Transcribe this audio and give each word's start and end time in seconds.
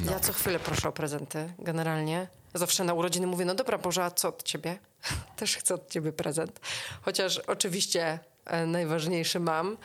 No. 0.00 0.12
Ja 0.12 0.20
co 0.20 0.32
chwilę 0.32 0.58
proszę 0.58 0.88
o 0.88 0.92
prezenty, 0.92 1.52
generalnie. 1.58 2.26
Zawsze 2.54 2.84
na 2.84 2.94
urodziny 2.94 3.26
mówię, 3.26 3.44
no 3.44 3.54
dobra 3.54 3.78
Boże, 3.78 4.04
a 4.04 4.10
co 4.10 4.28
od 4.28 4.42
ciebie? 4.42 4.78
Też 5.36 5.56
chcę 5.56 5.74
od 5.74 5.90
ciebie 5.90 6.12
prezent. 6.12 6.60
Chociaż 7.02 7.38
oczywiście 7.38 8.18
e, 8.46 8.66
najważniejszy 8.66 9.40
mam, 9.40 9.76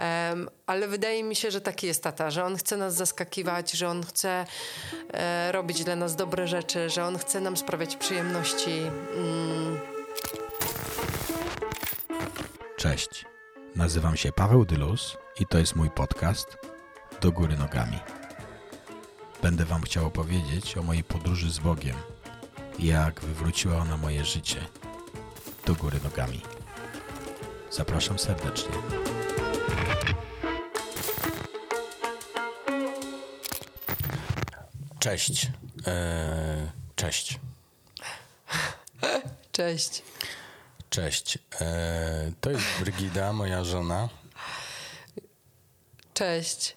Em, 0.00 0.48
ale 0.66 0.88
wydaje 0.88 1.22
mi 1.24 1.36
się, 1.36 1.50
że 1.50 1.60
taki 1.60 1.86
jest 1.86 2.02
tata, 2.02 2.30
że 2.30 2.44
on 2.44 2.56
chce 2.56 2.76
nas 2.76 2.94
zaskakiwać, 2.94 3.72
że 3.72 3.88
on 3.88 4.02
chce 4.02 4.46
e, 5.12 5.52
robić 5.52 5.84
dla 5.84 5.96
nas 5.96 6.16
dobre 6.16 6.48
rzeczy, 6.48 6.90
że 6.90 7.04
on 7.04 7.18
chce 7.18 7.40
nam 7.40 7.56
sprawiać 7.56 7.96
przyjemności. 7.96 8.70
Mm, 9.16 9.80
Cześć. 12.76 13.24
Nazywam 13.76 14.16
się 14.16 14.32
Paweł 14.32 14.64
Dylus 14.64 15.16
i 15.40 15.46
to 15.46 15.58
jest 15.58 15.76
mój 15.76 15.90
podcast 15.90 16.56
Do 17.20 17.32
Góry 17.32 17.56
Nogami. 17.56 17.98
Będę 19.42 19.64
Wam 19.64 19.82
chciał 19.82 20.06
opowiedzieć 20.06 20.76
o 20.76 20.82
mojej 20.82 21.04
podróży 21.04 21.50
z 21.50 21.58
Bogiem 21.58 21.96
jak 22.78 23.20
wywróciła 23.20 23.76
ona 23.76 23.96
moje 23.96 24.24
życie 24.24 24.66
do 25.66 25.74
góry 25.74 26.00
nogami. 26.04 26.40
Zapraszam 27.70 28.18
serdecznie. 28.18 28.74
Cześć. 34.98 35.50
Eee, 35.86 36.70
cześć. 36.96 37.40
cześć. 39.52 40.02
Cześć. 40.90 41.38
Eee, 41.60 42.32
to 42.40 42.50
jest 42.50 42.64
Brygida, 42.80 43.32
moja 43.32 43.64
żona. 43.64 44.08
Cześć. 46.14 46.76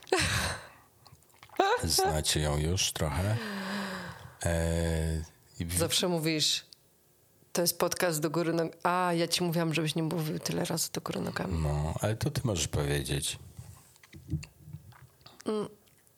Znacie 1.83 2.39
ją 2.39 2.57
już 2.57 2.91
trochę. 2.93 3.37
Eee, 4.43 5.23
w- 5.67 5.77
Zawsze 5.77 6.07
mówisz, 6.07 6.65
to 7.53 7.61
jest 7.61 7.79
podcast 7.79 8.19
do 8.19 8.29
góry 8.29 8.51
nogami. 8.53 8.71
A, 8.83 9.13
ja 9.13 9.27
ci 9.27 9.43
mówiłam, 9.43 9.73
żebyś 9.73 9.95
nie 9.95 10.03
mówił 10.03 10.39
tyle 10.39 10.65
razy 10.65 10.89
do 10.93 11.01
góry 11.01 11.21
nogami. 11.21 11.59
no, 11.63 11.93
ale 12.01 12.15
to 12.15 12.31
ty 12.31 12.41
możesz 12.43 12.67
powiedzieć. 12.67 13.39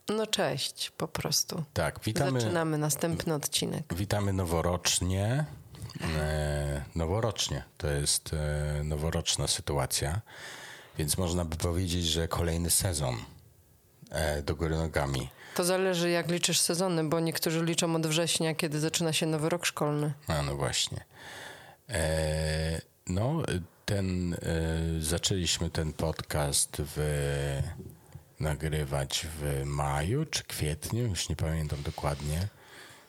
No 0.10 0.28
cześć, 0.28 0.90
po 0.98 1.08
prostu. 1.08 1.64
Tak, 1.74 2.00
witamy, 2.04 2.42
Zaczynamy 2.42 2.78
następny 2.78 3.34
odcinek. 3.34 3.94
witamy 3.96 4.34
noworocznie. 4.34 5.46
E, 6.18 6.84
noworocznie. 6.96 7.64
To 7.78 7.88
jest 7.88 8.32
e, 8.34 8.84
noworoczna 8.84 9.48
sytuacja. 9.48 10.22
Więc 10.98 11.18
można 11.18 11.46
by 11.46 11.56
powiedzieć, 11.56 12.06
że 12.06 12.28
kolejny 12.28 12.70
sezon 12.70 13.16
e, 14.10 14.42
do 14.42 14.56
góry 14.56 14.76
nogami. 14.78 15.30
To 15.56 15.64
zależy, 15.64 16.10
jak 16.10 16.32
liczysz 16.32 16.60
sezony, 16.60 17.04
bo 17.04 17.20
niektórzy 17.20 17.66
liczą 17.66 17.96
od 17.96 18.08
września, 18.08 18.56
kiedy 18.56 18.80
zaczyna 18.80 19.14
się 19.14 19.26
nowy 19.26 19.50
rok 19.50 19.66
szkolny. 19.66 20.14
A 20.28 20.42
no 20.42 20.56
właśnie. 20.56 21.06
E, 21.90 22.82
no, 23.08 23.42
ten, 23.86 24.34
e, 24.34 24.38
zaczęliśmy 25.00 25.70
ten 25.70 25.94
podcast 25.94 26.78
w, 26.80 26.98
nagrywać 28.40 29.28
w 29.40 29.62
maju 29.66 30.26
czy 30.26 30.44
kwietniu, 30.44 31.04
już 31.08 31.30
nie 31.30 31.36
pamiętam 31.36 31.82
dokładnie. 31.84 32.48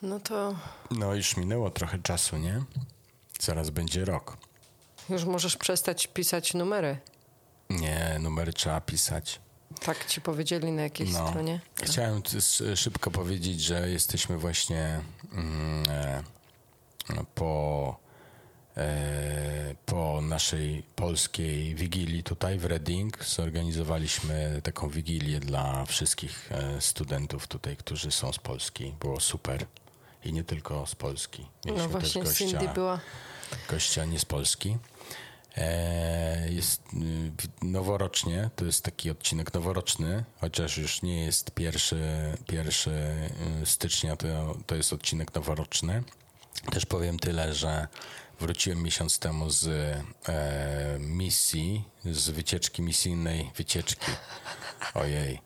No 0.03 0.21
to 0.21 0.55
No, 0.91 1.15
już 1.15 1.37
minęło 1.37 1.71
trochę 1.71 1.99
czasu, 1.99 2.37
nie? 2.37 2.63
Zaraz 3.41 3.71
będzie 3.71 4.05
rok. 4.05 4.37
już 5.09 5.25
możesz 5.25 5.57
przestać 5.57 6.07
pisać 6.07 6.55
numery. 6.55 6.99
Nie, 7.71 8.19
numery 8.21 8.53
trzeba 8.53 8.81
pisać. 8.81 9.41
Tak 9.85 10.05
ci 10.07 10.21
powiedzieli 10.21 10.73
na 10.73 10.83
jakiejś 10.83 11.13
No. 11.13 11.29
stronie. 11.29 11.61
Chciałem 11.83 12.23
szybko 12.77 13.11
powiedzieć, 13.11 13.61
że 13.61 13.89
jesteśmy 13.91 14.39
właśnie 14.39 15.01
mm, 15.33 15.85
e, 15.91 16.23
po, 17.35 17.97
e, 18.77 19.75
po 19.87 20.21
naszej 20.21 20.83
polskiej 20.83 21.75
wigilii 21.75 22.23
tutaj 22.23 22.59
w 22.59 22.65
Reading. 22.65 23.25
Zorganizowaliśmy 23.25 24.61
taką 24.65 24.89
wigilię 24.89 25.41
dla 25.41 25.85
wszystkich 25.85 26.53
e, 26.53 26.81
studentów 26.81 27.47
tutaj, 27.49 27.77
którzy 27.77 28.11
są 28.11 28.33
z 28.33 28.39
Polski. 28.39 28.95
Było 29.01 29.21
super. 29.21 29.67
I 30.25 30.33
nie 30.33 30.45
tylko 30.45 30.87
z 30.87 30.95
Polski. 30.95 31.47
Mieliśmy 31.65 31.85
No 31.87 31.93
właśnie, 32.01 32.23
też 32.25 32.37
Cindy 32.39 32.55
gościa, 32.55 32.73
była. 32.75 33.01
gościa 33.71 34.05
nie 34.05 34.19
z 34.19 34.25
Polski. 34.25 34.77
E, 35.57 36.51
Jest 36.51 36.83
y, 36.95 37.67
noworocznie, 37.67 38.51
to 38.57 38.65
jest 38.65 38.85
taki 38.85 39.11
odcinek 39.11 39.55
noworoczny, 39.55 40.25
chociaż 40.41 40.79
już 40.79 41.03
nie 41.03 41.25
jest 41.25 41.51
pierwszy, 41.51 41.97
pierwszy 42.49 43.15
stycznia, 43.65 44.17
to, 44.17 44.57
to 44.67 44.75
jest 44.75 44.93
odcinek 44.93 45.35
noworoczny. 45.35 46.03
Też 46.73 46.87
powiem 46.87 47.19
tyle, 47.19 47.55
że 47.55 47.89
wróciłem 48.41 48.83
miesiąc 48.83 49.19
temu 49.19 49.51
z 49.51 49.67
e, 49.67 50.03
misji, 50.99 51.85
z 52.05 52.31
wycieczki 52.31 52.83
misyjnej, 52.83 53.51
wycieczki, 53.57 54.13
ojej, 54.95 55.41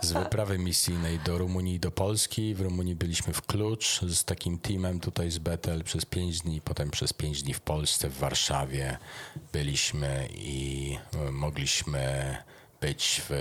z 0.00 0.12
wyprawy 0.12 0.58
misyjnej 0.58 1.18
do 1.18 1.38
Rumunii 1.38 1.74
i 1.74 1.80
do 1.80 1.90
Polski. 1.90 2.54
W 2.54 2.60
Rumunii 2.60 2.94
byliśmy 2.94 3.32
w 3.32 3.42
Klucz 3.42 4.00
z 4.00 4.24
takim 4.24 4.58
teamem 4.58 5.00
tutaj 5.00 5.30
z 5.30 5.38
Betel 5.38 5.84
przez 5.84 6.04
pięć 6.04 6.40
dni, 6.40 6.60
potem 6.60 6.90
przez 6.90 7.12
pięć 7.12 7.42
dni 7.42 7.54
w 7.54 7.60
Polsce, 7.60 8.08
w 8.08 8.18
Warszawie 8.18 8.98
byliśmy 9.52 10.28
i 10.34 10.96
e, 11.14 11.30
mogliśmy 11.30 12.36
być 12.80 13.22
w 13.28 13.32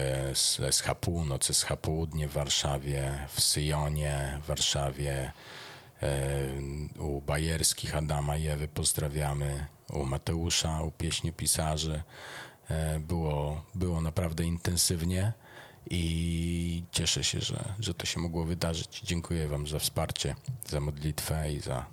SH 0.71 0.95
Północ, 1.01 1.45
SH 1.45 1.67
Południe 1.81 2.27
w 2.27 2.33
Warszawie, 2.33 3.27
w 3.33 3.41
Syjonie 3.41 4.39
w 4.43 4.47
Warszawie, 4.47 5.31
e, 6.01 6.99
u 6.99 7.21
Bajerskich 7.21 7.95
Adama 7.95 8.37
i 8.37 8.47
Ewy 8.47 8.67
pozdrawiamy, 8.67 9.65
u 9.93 10.05
Mateusza, 10.05 10.81
u 10.81 10.91
Pieśniopisarzy. 10.91 12.03
E, 12.69 12.99
Było, 12.99 13.61
było 13.75 14.01
naprawdę 14.01 14.43
intensywnie 14.43 15.33
i 15.89 16.83
cieszę 16.91 17.23
się, 17.23 17.41
że, 17.41 17.73
że 17.79 17.93
to 17.93 18.05
się 18.05 18.19
mogło 18.19 18.45
wydarzyć. 18.45 19.01
Dziękuję 19.03 19.47
Wam 19.47 19.67
za 19.67 19.79
wsparcie, 19.79 20.35
za 20.67 20.79
modlitwę 20.79 21.53
i 21.53 21.59
za, 21.59 21.85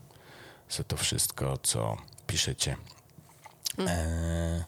za 0.70 0.84
to 0.84 0.96
wszystko, 0.96 1.58
co 1.58 1.96
piszecie. 2.26 2.76
E, 3.78 4.64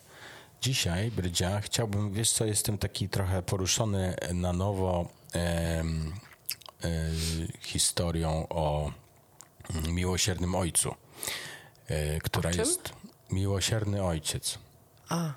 dzisiaj, 0.61 1.11
Brydzia, 1.11 1.61
chciałbym, 1.61 2.13
wiesz 2.13 2.31
co, 2.31 2.45
jestem 2.45 2.79
taki 2.79 3.09
trochę 3.09 3.43
poruszony 3.43 4.17
na 4.35 4.53
nowo 4.53 5.09
em, 5.33 6.13
e, 6.85 7.11
historią 7.61 8.47
o 8.49 8.93
mm, 9.75 9.95
miłosiernym 9.95 10.55
ojcu, 10.55 10.95
e, 11.89 12.21
która 12.21 12.51
jest 12.51 12.93
miłosierny 13.31 14.05
ojciec. 14.05 14.59
A. 15.09 15.33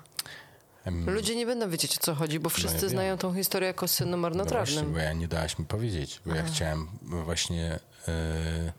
Ludzie 1.06 1.36
nie 1.36 1.46
będą 1.46 1.70
wiedzieć, 1.70 1.96
o 1.98 2.00
co 2.00 2.14
chodzi, 2.14 2.40
bo 2.40 2.50
wszyscy 2.50 2.68
Mm. 2.68 2.76
No 2.82 2.88
wiem. 2.88 2.90
znają 2.90 3.18
tą 3.18 3.34
historię 3.34 3.66
jako 3.66 3.88
synu 3.88 4.10
No 4.10 4.16
właśnie, 4.18 4.22
marnotrawnym. 4.38 4.92
bo 4.92 4.98
ja 4.98 5.12
nie 5.12 5.28
dałaś 5.28 5.58
mi 5.58 5.64
powiedzieć, 5.64 6.20
bo 6.26 6.34
ja 6.34 6.42
chciałem 6.42 6.88
właśnie 7.02 7.78
e, 8.08 8.72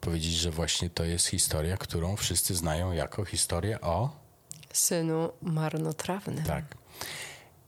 powiedzieć, 0.00 0.32
że 0.32 0.50
właśnie 0.50 0.90
to 0.90 1.04
jest 1.04 1.26
historia, 1.26 1.76
którą 1.76 2.16
wszyscy 2.16 2.54
znają 2.54 2.92
jako 2.92 3.24
historię 3.24 3.80
o 3.80 4.22
Synu 4.72 5.32
marnotrawnym. 5.42 6.44
Tak. 6.44 6.64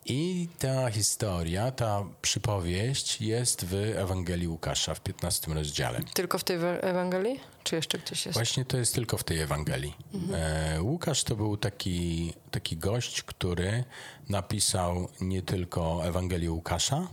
I 0.07 0.49
ta 0.59 0.91
historia, 0.91 1.71
ta 1.71 2.05
przypowieść 2.23 3.21
jest 3.21 3.65
w 3.65 3.75
Ewangelii 3.97 4.49
Łukasza 4.49 4.95
w 4.95 5.01
15 5.01 5.55
rozdziale. 5.55 6.01
Tylko 6.15 6.39
w 6.39 6.45
tej 6.45 6.57
Ewa- 6.57 6.79
Ewangelii? 6.81 7.41
Czy 7.65 7.77
jeszcze 7.77 7.99
gdzieś 7.99 8.27
jest? 8.27 8.35
Właśnie 8.39 8.65
to 8.65 8.77
jest 8.77 8.95
tylko 8.95 9.19
w 9.19 9.25
tej 9.25 9.41
Ewangelii. 9.41 9.95
E, 10.35 10.83
Łukasz 10.83 11.25
to 11.25 11.37
był 11.37 11.57
taki, 11.57 12.33
taki 12.51 12.77
gość, 12.77 13.23
który 13.23 13.85
napisał 14.29 15.09
nie 15.21 15.43
tylko 15.43 16.07
Ewangelię 16.07 16.51
Łukasza, 16.53 17.09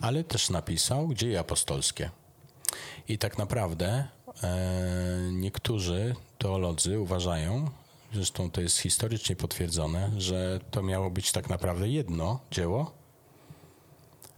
ale 0.00 0.24
też 0.24 0.50
napisał 0.50 1.14
dzieje 1.14 1.40
apostolskie. 1.40 2.10
I 3.08 3.18
tak 3.18 3.38
naprawdę 3.38 4.04
e, 4.42 5.28
niektórzy 5.32 6.14
teolodzy 6.38 7.00
uważają, 7.00 7.70
zresztą 8.12 8.50
to 8.50 8.60
jest 8.60 8.78
historycznie 8.78 9.36
potwierdzone, 9.36 10.10
że 10.18 10.60
to 10.70 10.82
miało 10.82 11.10
być 11.10 11.32
tak 11.32 11.48
naprawdę 11.48 11.88
jedno 11.88 12.40
dzieło, 12.50 12.92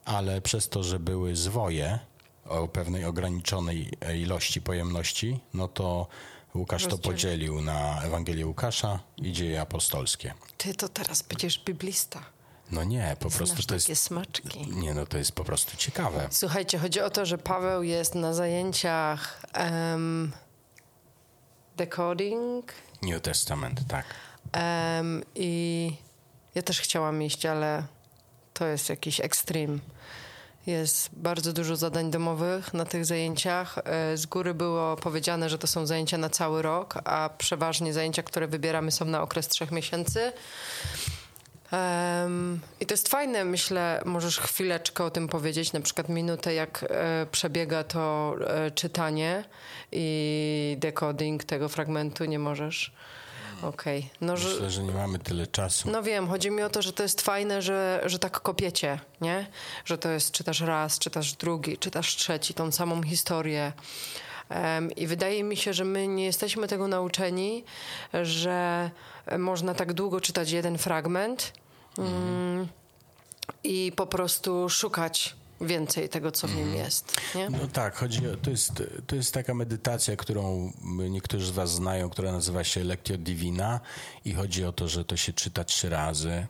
ale 0.05 0.41
przez 0.41 0.69
to, 0.69 0.83
że 0.83 0.99
były 0.99 1.37
zwoje 1.37 1.99
o 2.45 2.69
pewnej 2.69 3.05
ograniczonej 3.05 3.93
ilości 4.15 4.61
pojemności, 4.61 5.41
no 5.55 5.69
to 5.69 6.07
Łukasz 6.55 6.87
to 6.87 6.99
podzielił 6.99 7.61
na 7.61 8.03
Ewangelię 8.03 8.47
Łukasza 8.47 9.01
i 9.17 9.33
dzieje 9.33 9.61
apostolskie. 9.61 10.35
Ty 10.59 10.75
to 10.75 10.89
teraz 10.89 11.23
będziesz 11.23 11.65
biblista. 11.65 12.25
No 12.71 12.85
nie, 12.85 13.17
po 13.21 13.31
prostu 13.31 13.47
Znasz 13.47 13.67
to 13.67 13.75
jest... 13.75 13.87
takie 13.87 13.97
smaczki. 13.97 14.67
Nie, 14.71 14.95
no 14.95 15.07
to 15.07 15.19
jest 15.19 15.33
po 15.33 15.45
prostu 15.45 15.77
ciekawe. 15.77 16.29
Słuchajcie, 16.31 16.79
chodzi 16.79 17.01
o 17.01 17.11
to, 17.11 17.27
że 17.27 17.39
Paweł 17.39 17.83
jest 17.83 18.15
na 18.15 18.35
zajęciach 18.35 19.43
em, 19.53 20.33
decoding 21.77 22.73
New 23.03 23.21
Testament, 23.21 23.81
tak. 23.89 24.05
em, 24.53 25.23
i 25.35 25.93
ja 26.55 26.63
też 26.63 26.81
chciałam 26.81 27.23
iść, 27.23 27.47
ale 27.47 27.83
to 28.55 28.67
jest 28.67 28.89
jakiś 28.89 29.21
ekstrem. 29.21 29.81
Jest 30.67 31.11
bardzo 31.13 31.53
dużo 31.53 31.77
zadań 31.77 32.11
domowych 32.11 32.75
na 32.75 32.85
tych 32.85 33.05
zajęciach. 33.07 33.79
E, 33.85 34.17
z 34.17 34.27
góry 34.27 34.55
było 34.55 34.97
powiedziane, 34.97 35.49
że 35.49 35.59
to 35.59 35.67
są 35.67 35.87
zajęcia 35.87 36.19
na 36.19 36.31
cały 36.31 36.63
rok, 36.63 36.95
a 37.05 37.31
przeważnie 37.39 37.93
zajęcia, 37.93 38.23
które 38.23 38.49
wybieramy, 38.49 38.91
są 38.91 39.05
na 39.05 39.23
okres 39.23 39.49
trzech 39.49 39.71
miesięcy. 39.73 40.33
Um, 41.73 42.61
I 42.81 42.87
to 42.87 42.95
jest 42.95 43.09
fajne, 43.09 43.45
myślę, 43.45 44.03
możesz 44.05 44.39
chwileczkę 44.39 45.05
o 45.05 45.11
tym 45.11 45.29
powiedzieć, 45.29 45.73
na 45.73 45.81
przykład 45.81 46.09
minutę, 46.09 46.55
jak 46.55 46.85
e, 46.89 47.27
przebiega 47.33 47.85
to 47.85 48.35
e, 48.47 48.71
czytanie 48.71 49.45
i 49.93 50.77
decoding 50.81 51.45
tego 51.45 51.69
fragmentu, 51.69 52.25
nie 52.25 52.39
możesz. 52.39 52.93
Okej. 53.63 53.99
Okay. 53.99 54.11
No, 54.21 54.33
Myślę, 54.33 54.71
że, 54.71 54.83
nie 54.83 54.93
mamy 54.93 55.19
tyle 55.19 55.47
czasu. 55.47 55.91
No 55.91 56.03
wiem, 56.03 56.29
chodzi 56.29 56.51
mi 56.51 56.63
o 56.63 56.71
to, 56.71 56.83
że 56.83 56.93
to 56.93 57.03
jest 57.03 57.21
fajne, 57.21 57.63
że, 57.63 58.03
że 58.07 58.19
tak 58.19 58.41
kopiecie, 58.41 59.01
nie? 59.21 59.47
Że 59.85 59.99
to 59.99 60.09
jest, 60.09 60.33
czytasz 60.33 60.61
raz, 60.61 60.99
czytasz 60.99 61.33
drugi, 61.33 61.79
czytasz 61.79 62.17
trzeci, 62.17 62.55
tą 62.55 62.73
samą 62.73 63.03
historię. 63.03 63.73
Um, 64.51 64.93
I 64.93 65.07
wydaje 65.07 65.45
mi 65.45 65.57
się, 65.57 65.73
że 65.73 65.85
my 65.85 66.09
nie 66.09 66.25
jesteśmy 66.25 66.69
tego 66.69 66.89
nauczeni, 66.89 67.65
że 68.23 68.91
można 69.39 69.75
tak 69.75 69.93
długo 69.93 70.21
czytać 70.21 70.51
jeden 70.51 70.79
fragment 70.79 71.53
mm, 71.99 72.69
i 73.65 73.93
po 73.97 74.07
prostu 74.07 74.69
szukać 74.69 75.37
więcej 75.61 76.09
tego, 76.09 76.33
co 76.33 76.49
w 76.49 76.51
nim 76.51 76.65
mhm. 76.65 76.85
jest. 76.85 77.17
Nie? 77.35 77.51
No 77.51 77.67
tak, 77.73 77.97
chodzi 77.97 78.29
o, 78.29 78.37
to 78.37 78.51
jest, 78.51 78.83
to 79.07 79.17
jest 79.17 79.35
taka 79.35 79.55
medytacja, 79.55 80.17
którą 80.17 80.73
niektórzy 81.11 81.47
z 81.47 81.51
was 81.51 81.71
znają, 81.71 82.11
która 82.11 82.33
nazywa 82.33 82.65
się 82.65 82.85
Lectio 82.85 83.17
Divina 83.17 83.81
i 84.25 84.35
chodzi 84.35 84.65
o 84.65 84.73
to, 84.73 84.89
że 84.89 85.05
to 85.05 85.17
się 85.17 85.33
czyta 85.33 85.65
trzy 85.65 85.89
razy 85.89 86.47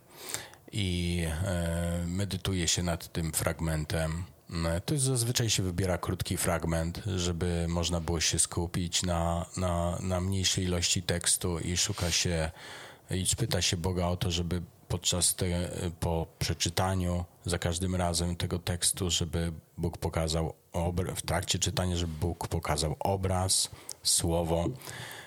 i 0.73 1.23
e, 1.45 2.05
medytuje 2.07 2.69
się 2.69 2.83
nad 2.83 3.13
tym 3.13 3.33
fragmentem. 3.33 4.25
E, 4.67 4.81
to 4.81 4.95
jest, 4.95 5.07
zazwyczaj 5.07 5.51
się 5.51 5.63
wybiera 5.63 5.99
krótki 5.99 6.37
fragment, 6.37 7.03
żeby 7.17 7.67
można 7.69 8.01
było 8.01 8.21
się 8.21 8.39
skupić 8.39 9.03
na, 9.03 9.47
na, 9.57 9.99
na 10.01 10.21
mniejszej 10.21 10.65
ilości 10.65 11.03
tekstu 11.03 11.59
i 11.59 11.77
szuka 11.77 12.11
się 12.11 12.51
i 13.11 13.37
pyta 13.37 13.63
się 13.63 13.77
Boga 13.77 14.07
o 14.07 14.17
to, 14.17 14.31
żeby 14.31 14.63
podczas 14.93 15.35
te, 15.35 15.47
po 16.01 16.27
przeczytaniu 16.39 17.25
za 17.45 17.59
każdym 17.59 17.97
razem 17.97 18.37
tego 18.37 18.59
tekstu, 18.59 19.11
żeby 19.11 19.53
Bóg 19.79 19.99
pokazał 19.99 20.55
w 21.17 21.23
trakcie 21.23 21.59
czytania, 21.59 21.97
żeby 21.97 22.13
Bóg 22.21 22.49
pokazał 22.49 22.97
obraz, 23.01 23.71
słowo, 24.03 24.69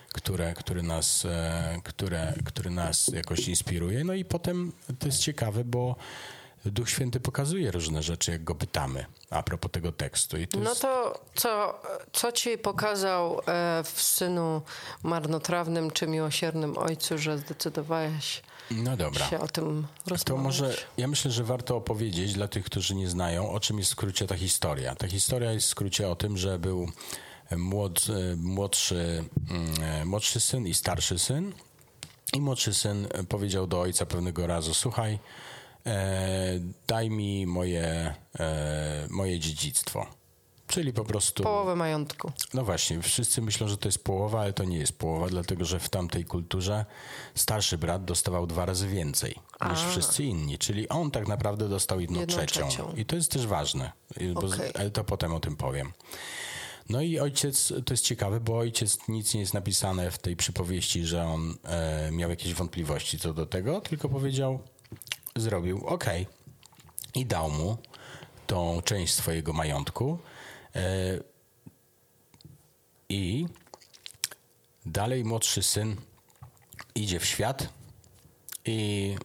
które, 0.09 0.53
które, 0.53 0.81
nas, 0.81 1.25
e, 1.25 1.81
które, 1.83 2.33
które 2.45 2.69
nas 2.69 3.07
jakoś 3.07 3.47
inspiruje. 3.47 4.03
No 4.03 4.13
i 4.13 4.25
potem 4.25 4.71
to 4.99 5.07
jest 5.07 5.19
ciekawe, 5.19 5.63
bo 5.63 5.95
Duch 6.65 6.89
Święty 6.89 7.19
pokazuje 7.19 7.71
różne 7.71 8.03
rzeczy, 8.03 8.31
jak 8.31 8.43
go 8.43 8.55
pytamy 8.55 9.05
a 9.29 9.43
propos 9.43 9.71
tego 9.71 9.91
tekstu. 9.91 10.37
To 10.49 10.59
no 10.59 10.75
to 10.75 11.19
co, 11.35 11.81
co 12.11 12.31
ci 12.31 12.57
pokazał 12.57 13.39
e, 13.39 13.83
w 13.83 14.01
Synu 14.01 14.61
Marnotrawnym 15.03 15.91
czy 15.91 16.07
Miłosiernym 16.07 16.77
Ojcu, 16.77 17.17
że 17.17 17.37
zdecydowałeś 17.37 18.41
no 18.71 18.97
dobra. 18.97 19.29
się 19.29 19.39
o 19.39 19.47
tym 19.47 19.87
rozmawiać? 20.05 20.23
To 20.23 20.37
może, 20.37 20.75
ja 20.97 21.07
myślę, 21.07 21.31
że 21.31 21.43
warto 21.43 21.75
opowiedzieć 21.75 22.33
dla 22.33 22.47
tych, 22.47 22.65
którzy 22.65 22.95
nie 22.95 23.09
znają, 23.09 23.49
o 23.49 23.59
czym 23.59 23.77
jest 23.77 23.89
w 23.89 23.93
skrócie 23.93 24.27
ta 24.27 24.37
historia. 24.37 24.95
Ta 24.95 25.07
historia 25.07 25.51
jest 25.51 25.67
w 25.67 25.69
skrócie 25.69 26.09
o 26.09 26.15
tym, 26.15 26.37
że 26.37 26.59
był 26.59 26.89
młod, 27.57 28.07
młodszy, 28.37 29.23
mm, 29.49 30.07
młodszy 30.07 30.39
syn 30.39 30.67
i 30.67 30.73
starszy 30.73 31.19
syn. 31.19 31.53
I 32.33 32.41
młodszy 32.41 32.73
syn 32.73 33.07
powiedział 33.29 33.67
do 33.67 33.81
ojca 33.81 34.05
pewnego 34.05 34.47
razu, 34.47 34.73
słuchaj, 34.73 35.19
e, 35.85 36.59
daj 36.87 37.09
mi 37.09 37.45
moje, 37.45 38.15
e, 38.39 39.07
moje 39.09 39.39
dziedzictwo. 39.39 40.07
Czyli 40.67 40.93
po 40.93 41.05
prostu. 41.05 41.43
Połowę 41.43 41.75
majątku. 41.75 42.31
No 42.53 42.63
właśnie, 42.63 43.01
wszyscy 43.01 43.41
myślą, 43.41 43.67
że 43.67 43.77
to 43.77 43.87
jest 43.87 44.03
połowa, 44.03 44.41
ale 44.41 44.53
to 44.53 44.63
nie 44.63 44.77
jest 44.77 44.99
połowa, 44.99 45.27
dlatego 45.27 45.65
że 45.65 45.79
w 45.79 45.89
tamtej 45.89 46.25
kulturze 46.25 46.85
starszy 47.35 47.77
brat 47.77 48.05
dostawał 48.05 48.47
dwa 48.47 48.65
razy 48.65 48.87
więcej 48.87 49.35
A. 49.59 49.71
niż 49.71 49.83
wszyscy 49.83 50.23
inni. 50.23 50.57
Czyli 50.57 50.89
on 50.89 51.11
tak 51.11 51.27
naprawdę 51.27 51.69
dostał 51.69 51.99
jedną, 51.99 52.19
jedną 52.19 52.35
trzecią. 52.35 52.67
trzecią. 52.67 52.93
I 52.95 53.05
to 53.05 53.15
jest 53.15 53.31
też 53.31 53.47
ważne, 53.47 53.91
bo, 54.33 54.39
okay. 54.39 54.71
ale 54.73 54.91
to 54.91 55.03
potem 55.03 55.33
o 55.33 55.39
tym 55.39 55.55
powiem. 55.55 55.91
No 56.89 57.01
i 57.01 57.19
ojciec, 57.19 57.73
to 57.85 57.93
jest 57.93 58.03
ciekawe, 58.03 58.39
bo 58.39 58.57
ojciec 58.57 59.07
nic 59.07 59.33
nie 59.33 59.39
jest 59.39 59.53
napisane 59.53 60.11
w 60.11 60.17
tej 60.17 60.35
przypowieści, 60.35 61.05
że 61.05 61.25
on 61.25 61.55
e, 61.63 62.11
miał 62.11 62.29
jakieś 62.29 62.53
wątpliwości 62.53 63.19
co 63.19 63.33
do 63.33 63.45
tego, 63.45 63.81
tylko 63.81 64.09
powiedział, 64.09 64.59
zrobił 65.35 65.87
ok. 65.87 66.05
I 67.15 67.25
dał 67.25 67.51
mu 67.51 67.77
tą 68.47 68.81
część 68.81 69.13
swojego 69.13 69.53
majątku. 69.53 70.19
E, 70.75 70.79
I 73.09 73.45
dalej 74.85 75.23
młodszy 75.25 75.63
syn 75.63 75.95
idzie 76.95 77.19
w 77.19 77.25
świat 77.25 77.69
i. 78.65 79.15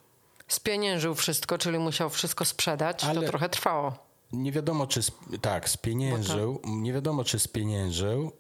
Spieniężył 0.49 1.15
wszystko, 1.15 1.59
czyli 1.59 1.79
musiał 1.79 2.11
wszystko 2.11 2.45
sprzedać. 2.45 3.05
Ale 3.05 3.21
to 3.21 3.27
trochę 3.27 3.49
trwało. 3.49 3.93
Nie 4.33 4.53
wiadomo, 4.53 4.87
czy. 4.87 5.01
Tak, 5.41 5.69
spieniężył. 5.69 6.61
Nie 6.65 6.93
wiadomo, 6.93 7.25
czy 7.25 7.39
spieniężył. 7.39 8.33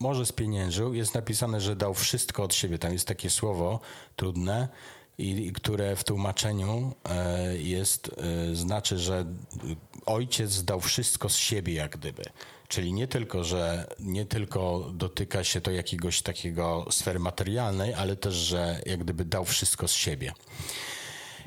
Może 0.00 0.26
spieniężył. 0.26 0.94
Jest 0.94 1.14
napisane, 1.14 1.60
że 1.60 1.76
dał 1.76 1.94
wszystko 1.94 2.42
od 2.42 2.54
siebie. 2.54 2.78
Tam 2.78 2.92
jest 2.92 3.08
takie 3.08 3.30
słowo 3.30 3.80
trudne 4.16 4.68
i 5.18 5.52
które 5.52 5.96
w 5.96 6.04
tłumaczeniu 6.04 6.94
e, 7.04 7.56
jest, 7.56 8.10
e, 8.52 8.54
znaczy, 8.54 8.98
że 8.98 9.26
ojciec 10.06 10.64
dał 10.64 10.80
wszystko 10.80 11.28
z 11.28 11.36
siebie 11.36 11.74
jak 11.74 11.96
gdyby. 11.96 12.22
Czyli 12.68 12.92
nie 12.92 13.08
tylko, 13.08 13.44
że 13.44 13.86
nie 14.00 14.26
tylko 14.26 14.90
dotyka 14.94 15.44
się 15.44 15.60
to 15.60 15.70
jakiegoś 15.70 16.22
takiego 16.22 16.86
sfery 16.90 17.18
materialnej, 17.18 17.94
ale 17.94 18.16
też, 18.16 18.34
że 18.34 18.80
jak 18.86 19.04
gdyby 19.04 19.24
dał 19.24 19.44
wszystko 19.44 19.88
z 19.88 19.92
siebie. 19.92 20.32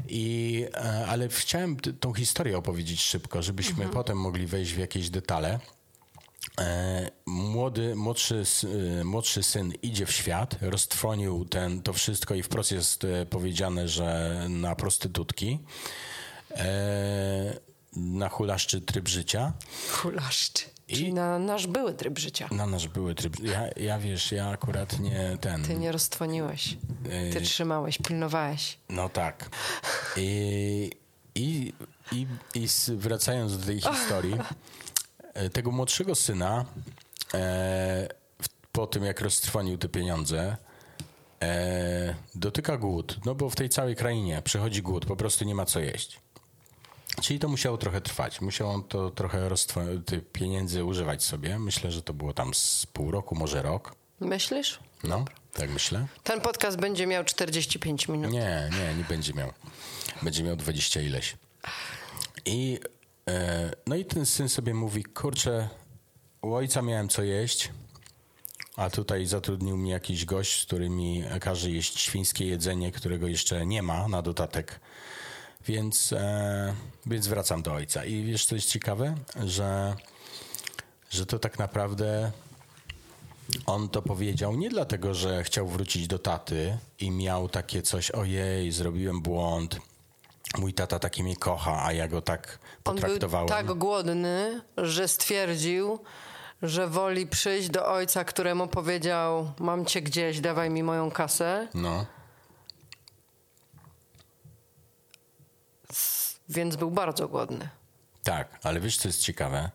I, 0.08 0.66
e, 0.74 1.06
ale 1.08 1.30
chciałem 1.30 1.78
tą 2.00 2.14
historię 2.14 2.58
opowiedzieć 2.58 3.02
szybko, 3.02 3.42
żebyśmy 3.42 3.74
mhm. 3.74 3.92
potem 3.92 4.18
mogli 4.18 4.48
wejść 4.48 4.74
w 4.74 4.78
jakieś 4.78 5.10
detale. 5.10 5.60
E, 6.60 7.12
młody, 7.26 7.96
młodszy, 7.96 8.44
e, 9.00 9.04
młodszy 9.04 9.44
syn 9.44 9.74
idzie 9.82 10.06
w 10.06 10.12
świat, 10.12 10.56
roztrwonił 10.62 11.46
ten, 11.46 11.82
to 11.82 11.94
wszystko 11.94 12.36
i 12.36 12.44
wprost 12.44 12.72
jest 12.72 13.04
e, 13.04 13.26
powiedziane, 13.26 13.88
że 13.88 14.46
na 14.50 14.76
prostytutki, 14.76 15.60
na 17.96 18.30
hulaszczy 18.30 18.82
tryb 18.82 19.08
życia. 19.08 19.54
Hulaszczy. 19.90 20.66
I 20.88 20.96
Czyli 20.96 21.14
na 21.14 21.40
nasz 21.40 21.68
były 21.68 21.94
tryb 21.94 22.20
życia. 22.20 22.48
Na 22.52 22.66
nasz 22.66 22.88
były 22.88 23.16
tryb 23.16 23.40
Ja, 23.40 23.70
ja 23.78 24.00
wiesz, 24.00 24.32
ja 24.32 24.50
akurat 24.50 25.00
nie 25.00 25.38
ten. 25.42 25.64
Ty 25.64 25.78
nie 25.78 25.92
roztrwoniłeś. 25.92 26.78
Ty 27.34 27.42
trzymałeś, 27.42 27.98
pilnowałeś. 27.98 28.78
No 28.90 29.10
tak. 29.10 29.50
I, 30.18 30.92
i, 31.36 31.74
i, 32.12 32.28
i 32.56 32.68
wracając 32.98 33.58
do 33.58 33.66
tej 33.66 33.82
historii. 33.82 34.36
E, 35.34 35.50
tego 35.50 35.72
młodszego 35.72 36.16
syna, 36.16 36.66
e, 37.34 38.08
po 38.72 38.88
tym 38.88 39.04
jak 39.04 39.22
roztrwonił 39.22 39.78
te 39.78 39.90
pieniądze, 39.90 40.58
e, 41.42 42.16
dotyka 42.36 42.78
głód. 42.78 43.20
No 43.26 43.36
bo 43.36 43.50
w 43.50 43.56
tej 43.56 43.70
całej 43.70 43.96
krainie 43.96 44.42
przychodzi 44.42 44.82
głód, 44.82 45.06
po 45.06 45.16
prostu 45.16 45.46
nie 45.46 45.56
ma 45.56 45.66
co 45.66 45.80
jeść. 45.80 46.20
Czyli 47.22 47.40
to 47.40 47.48
musiało 47.48 47.78
trochę 47.78 48.02
trwać. 48.02 48.42
Musiał 48.42 48.70
on 48.70 48.84
to 48.84 49.10
trochę 49.10 49.50
tych 50.06 50.32
pieniędzy 50.32 50.84
używać 50.84 51.24
sobie. 51.24 51.60
Myślę, 51.60 51.92
że 51.92 52.02
to 52.02 52.14
było 52.14 52.34
tam 52.34 52.54
z 52.54 52.86
pół 52.94 53.12
roku, 53.12 53.36
może 53.36 53.62
rok. 53.62 53.96
Myślisz? 54.20 54.80
No, 55.04 55.26
tak 55.54 55.70
myślę. 55.70 56.08
Ten 56.24 56.42
podcast 56.42 56.78
będzie 56.78 57.08
miał 57.08 57.24
45 57.24 58.08
minut. 58.08 58.32
Nie, 58.32 58.70
nie, 58.72 58.96
nie 58.96 59.04
będzie 59.04 59.34
miał. 59.34 59.54
Będzie 60.22 60.44
miał 60.44 60.56
20 60.56 61.02
ileś. 61.02 61.36
I 62.46 62.80
no 63.88 63.96
i 63.96 64.06
ten 64.06 64.26
syn 64.26 64.50
sobie 64.50 64.74
mówi, 64.74 65.04
kurczę, 65.04 65.70
u 66.42 66.54
ojca 66.54 66.82
miałem 66.82 67.10
co 67.10 67.24
jeść, 67.24 67.72
a 68.76 68.90
tutaj 68.90 69.26
zatrudnił 69.26 69.78
mnie 69.78 69.92
jakiś 69.92 70.26
gość, 70.26 70.66
który 70.66 70.90
mi 70.90 71.24
każe 71.42 71.72
jeść 71.72 72.00
świńskie 72.00 72.46
jedzenie, 72.46 72.92
którego 72.92 73.28
jeszcze 73.28 73.66
nie 73.66 73.82
ma 73.82 74.08
na 74.08 74.22
dodatek. 74.22 74.80
Więc, 75.68 76.14
e, 76.14 76.76
więc 77.06 77.28
wracam 77.28 77.62
do 77.62 77.74
ojca. 77.74 78.06
I 78.06 78.24
wiesz, 78.24 78.46
co 78.46 78.56
jest 78.56 78.70
ciekawe? 78.70 79.16
Że, 79.46 79.96
że 81.10 81.26
to 81.26 81.40
tak 81.40 81.60
naprawdę 81.60 82.32
on 83.66 83.90
to 83.90 84.02
powiedział 84.02 84.56
nie 84.56 84.70
dlatego, 84.70 85.14
że 85.14 85.44
chciał 85.44 85.68
wrócić 85.68 86.08
do 86.08 86.20
taty 86.20 86.78
i 87.00 87.12
miał 87.12 87.50
takie 87.50 87.82
coś, 87.82 88.12
ojej, 88.12 88.72
zrobiłem 88.72 89.22
błąd, 89.22 89.80
mój 90.58 90.74
tata 90.74 91.00
taki 91.00 91.24
mnie 91.24 91.36
kocha, 91.36 91.86
a 91.86 91.94
ja 91.94 92.08
go 92.08 92.22
tak. 92.22 92.60
On 92.86 92.96
był 92.96 93.20
tak 93.48 93.66
głodny, 93.74 94.62
że 94.78 95.08
stwierdził, 95.08 96.00
że 96.62 96.88
woli 96.88 97.28
przyjść 97.28 97.70
do 97.70 97.88
ojca, 97.88 98.24
któremu 98.24 98.68
powiedział: 98.68 99.52
Mam 99.60 99.86
cię 99.86 100.02
gdzieś, 100.02 100.40
dawaj 100.40 100.70
mi 100.70 100.84
moją 100.84 101.12
kasę. 101.12 101.68
No. 101.74 102.06
Więc 106.50 106.76
był 106.76 106.92
bardzo 106.92 107.28
głodny. 107.28 107.70
Tak, 108.24 108.60
ale 108.64 108.80
wiesz, 108.80 108.98
co 108.98 109.08
jest 109.10 109.22
ciekawe? 109.22 109.70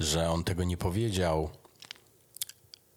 Że 0.00 0.30
on 0.30 0.44
tego 0.44 0.64
nie 0.64 0.76
powiedział, 0.76 1.50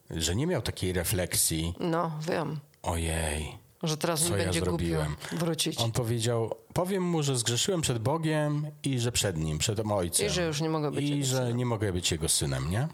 że 0.10 0.36
nie 0.36 0.48
miał 0.48 0.62
takiej 0.62 0.94
refleksji. 0.94 1.74
No, 1.80 2.12
wiem, 2.22 2.60
Ojej, 2.84 3.58
że 3.84 3.98
teraz 3.98 4.24
co 4.24 4.38
ja 4.38 4.44
będzie 4.44 4.60
głupio 4.60 4.66
zrobiłem? 4.70 5.16
wrócić. 5.32 5.80
On 5.80 5.92
powiedział, 5.92 6.56
powiem 6.74 7.04
mu, 7.04 7.24
że 7.24 7.38
zgrzeszyłem 7.38 7.82
przed 7.82 8.00
Bogiem 8.00 8.72
i 8.84 9.00
że 9.00 9.12
przed 9.12 9.38
nim, 9.38 9.58
przed 9.58 9.80
ojcem. 9.80 10.28
I 10.28 10.30
że 10.30 10.46
już 10.46 10.62
nie 10.62 10.70
mogę 10.70 10.92
być 10.92 11.06
I 11.06 11.10
jego 11.10 11.26
że 11.26 11.38
synem. 11.38 11.58
nie 11.58 11.66
mogę 11.66 11.94
być 11.94 12.12
jego 12.12 12.30
synem, 12.30 12.72
nie? 12.72 12.88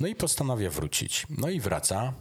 No 0.00 0.06
i 0.06 0.14
postanawia 0.14 0.70
wrócić. 0.70 1.26
No 1.30 1.48
i 1.48 1.60
wraca. 1.60 2.12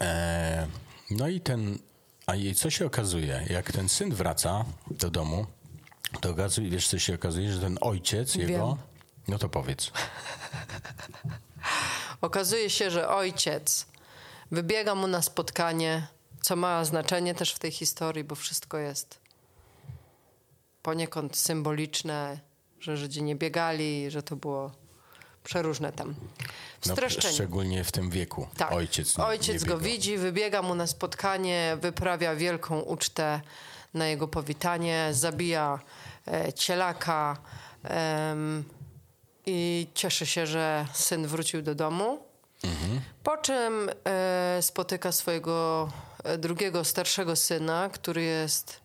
E, 0.00 0.66
no 1.10 1.28
i 1.28 1.40
ten, 1.40 1.78
a 2.26 2.34
jej 2.34 2.54
co 2.54 2.70
się 2.70 2.86
okazuje? 2.86 3.46
Jak 3.50 3.72
ten 3.72 3.88
syn 3.88 4.14
wraca 4.14 4.64
do 4.90 5.10
domu, 5.10 5.46
to 6.20 6.30
okazuje, 6.30 6.70
wiesz 6.70 6.88
co 6.88 6.98
się 6.98 7.14
okazuje, 7.14 7.52
że 7.52 7.60
ten 7.60 7.78
ojciec 7.80 8.34
jego, 8.34 8.66
Wiem. 8.66 8.76
no 9.28 9.38
to 9.38 9.48
powiedz. 9.48 9.92
Okazuje 12.20 12.70
się, 12.70 12.90
że 12.90 13.08
ojciec 13.08 13.86
wybiega 14.50 14.94
mu 14.94 15.06
na 15.06 15.22
spotkanie, 15.22 16.06
co 16.42 16.56
ma 16.56 16.84
znaczenie 16.84 17.34
też 17.34 17.54
w 17.54 17.58
tej 17.58 17.70
historii, 17.70 18.24
bo 18.24 18.34
wszystko 18.34 18.78
jest 18.78 19.18
poniekąd 20.82 21.36
symboliczne, 21.36 22.40
że 22.80 22.96
Żydzi 22.96 23.22
nie 23.22 23.36
biegali, 23.36 24.10
że 24.10 24.22
to 24.22 24.36
było 24.36 24.72
przeróżne 25.44 25.92
tam. 25.92 26.14
No, 26.86 26.92
Streszczenie. 26.92 27.34
szczególnie 27.34 27.84
w 27.84 27.92
tym 27.92 28.10
wieku. 28.10 28.48
Tak. 28.56 28.72
Ojciec, 28.72 29.18
nie, 29.18 29.24
Ojciec 29.24 29.62
nie 29.62 29.68
go 29.68 29.78
widzi, 29.78 30.18
wybiega 30.18 30.62
mu 30.62 30.74
na 30.74 30.86
spotkanie, 30.86 31.76
wyprawia 31.80 32.34
wielką 32.34 32.80
ucztę 32.80 33.40
na 33.94 34.06
jego 34.06 34.28
powitanie, 34.28 35.08
zabija 35.12 35.78
e, 36.28 36.52
cielaka 36.52 37.36
em, 37.84 38.64
i 39.46 39.86
cieszy 39.94 40.26
się, 40.26 40.46
że 40.46 40.86
syn 40.92 41.26
wrócił 41.26 41.62
do 41.62 41.74
domu. 41.74 42.32
Po 43.22 43.36
czym 43.36 43.90
e, 44.04 44.58
spotyka 44.62 45.12
swojego 45.12 45.88
e, 45.88 46.11
drugiego, 46.38 46.84
starszego 46.84 47.36
syna, 47.36 47.88
który 47.88 48.22
jest 48.22 48.80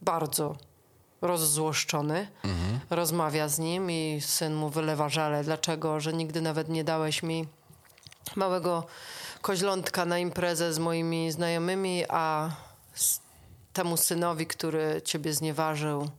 bardzo 0.00 0.56
rozzłoszczony. 1.22 2.28
Rozmawia 2.90 3.48
z 3.48 3.58
nim 3.58 3.90
i 3.90 4.20
syn 4.20 4.54
mu 4.54 4.70
wylewa 4.70 5.08
żale. 5.08 5.44
Dlaczego? 5.44 6.00
Że 6.00 6.12
nigdy 6.12 6.42
nawet 6.42 6.68
nie 6.68 6.84
dałeś 6.84 7.22
mi 7.22 7.48
małego 8.36 8.86
koźlątka 9.42 10.04
na 10.04 10.18
imprezę 10.18 10.72
z 10.72 10.78
moimi 10.78 11.32
znajomymi, 11.32 12.04
a 12.08 12.50
temu 13.72 13.96
synowi, 13.96 14.46
który 14.46 15.02
ciebie 15.04 15.32
znieważył, 15.32 16.10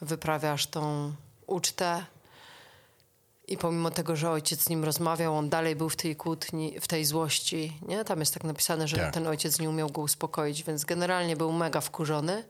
wyprawiasz 0.00 0.66
tą 0.66 1.12
ucztę. 1.46 2.04
I 3.50 3.56
pomimo 3.56 3.90
tego, 3.90 4.16
że 4.16 4.30
ojciec 4.30 4.60
z 4.60 4.68
nim 4.68 4.84
rozmawiał, 4.84 5.36
on 5.36 5.48
dalej 5.48 5.76
był 5.76 5.88
w 5.88 5.96
tej 5.96 6.16
kłótni, 6.16 6.80
w 6.80 6.88
tej 6.88 7.04
złości. 7.04 7.76
Nie? 7.88 8.04
Tam 8.04 8.20
jest 8.20 8.34
tak 8.34 8.44
napisane, 8.44 8.88
że 8.88 8.96
Tak. 8.96 9.14
ten 9.14 9.26
ojciec 9.26 9.58
nie 9.58 9.70
umiał 9.70 9.90
go 9.90 10.00
uspokoić, 10.00 10.62
więc 10.62 10.84
generalnie 10.84 11.36
był 11.36 11.52
mega 11.52 11.80
wkurzony. 11.80 12.44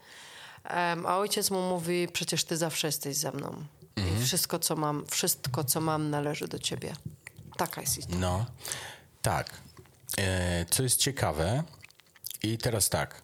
Em, 0.64 1.06
a 1.06 1.18
ojciec 1.18 1.50
mu 1.50 1.68
mówi, 1.68 2.08
przecież 2.12 2.44
ty 2.44 2.56
zawsze 2.56 2.88
jesteś 2.88 3.16
ze 3.16 3.32
mną. 3.32 3.64
I 3.96 4.24
wszystko, 4.24 4.58
co 4.58 4.76
mam, 4.76 5.06
wszystko, 5.06 5.64
co 5.64 5.80
mam, 5.80 6.10
należy 6.10 6.48
do 6.48 6.58
ciebie. 6.58 6.92
Taka 7.56 7.80
jest 7.80 7.94
historia. 7.94 8.20
No, 8.20 8.46
tak. 9.22 9.50
E, 10.18 10.64
co 10.70 10.82
jest 10.82 10.96
ciekawe, 11.00 11.62
i 12.42 12.58
teraz 12.58 12.88
tak. 12.88 13.22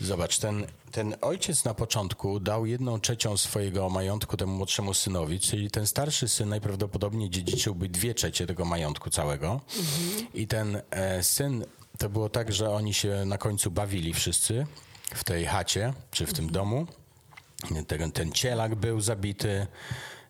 Zobacz, 0.00 0.38
ten, 0.38 0.66
ten 0.92 1.16
ojciec 1.20 1.64
na 1.64 1.74
początku 1.74 2.40
dał 2.40 2.66
jedną 2.66 3.00
trzecią 3.00 3.36
swojego 3.36 3.88
majątku 3.88 4.36
temu 4.36 4.52
młodszemu 4.56 4.94
synowi, 4.94 5.40
czyli 5.40 5.70
ten 5.70 5.86
starszy 5.86 6.28
syn 6.28 6.48
najprawdopodobniej 6.48 7.30
dziedziczyłby 7.30 7.88
dwie 7.88 8.14
trzecie 8.14 8.46
tego 8.46 8.64
majątku 8.64 9.10
całego. 9.10 9.60
I 10.34 10.46
ten 10.46 10.82
e, 10.90 11.22
syn, 11.22 11.64
to 11.98 12.08
było 12.08 12.28
tak, 12.28 12.52
że 12.52 12.70
oni 12.70 12.94
się 12.94 13.24
na 13.26 13.38
końcu 13.38 13.70
bawili 13.70 14.14
wszyscy 14.14 14.66
w 15.14 15.24
tej 15.24 15.44
chacie, 15.46 15.92
czy 16.10 16.26
w 16.26 16.32
tym 16.32 16.50
domu. 16.52 16.86
Ten, 17.86 18.12
ten 18.12 18.32
cielak 18.32 18.74
był 18.74 19.00
zabity. 19.00 19.66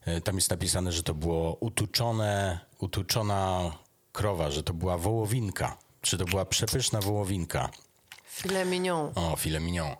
E, 0.05 0.21
Tam 0.21 0.35
jest 0.37 0.51
napisane, 0.51 0.93
że 0.93 1.03
to 1.03 1.15
było 1.15 1.55
utuczone, 1.61 2.61
utuczona 2.79 3.73
krowa, 4.13 4.51
że 4.51 4.63
to 4.63 4.75
była 4.75 4.99
wołowinka. 4.99 5.77
Czy 6.03 6.19
to 6.19 6.25
była 6.25 6.45
przepyszna 6.45 7.01
wołowinka. 7.01 7.71
Filet 8.27 8.69
mignon. 8.69 9.13
O, 9.15 9.37
filet 9.37 9.63
mignon. 9.63 9.97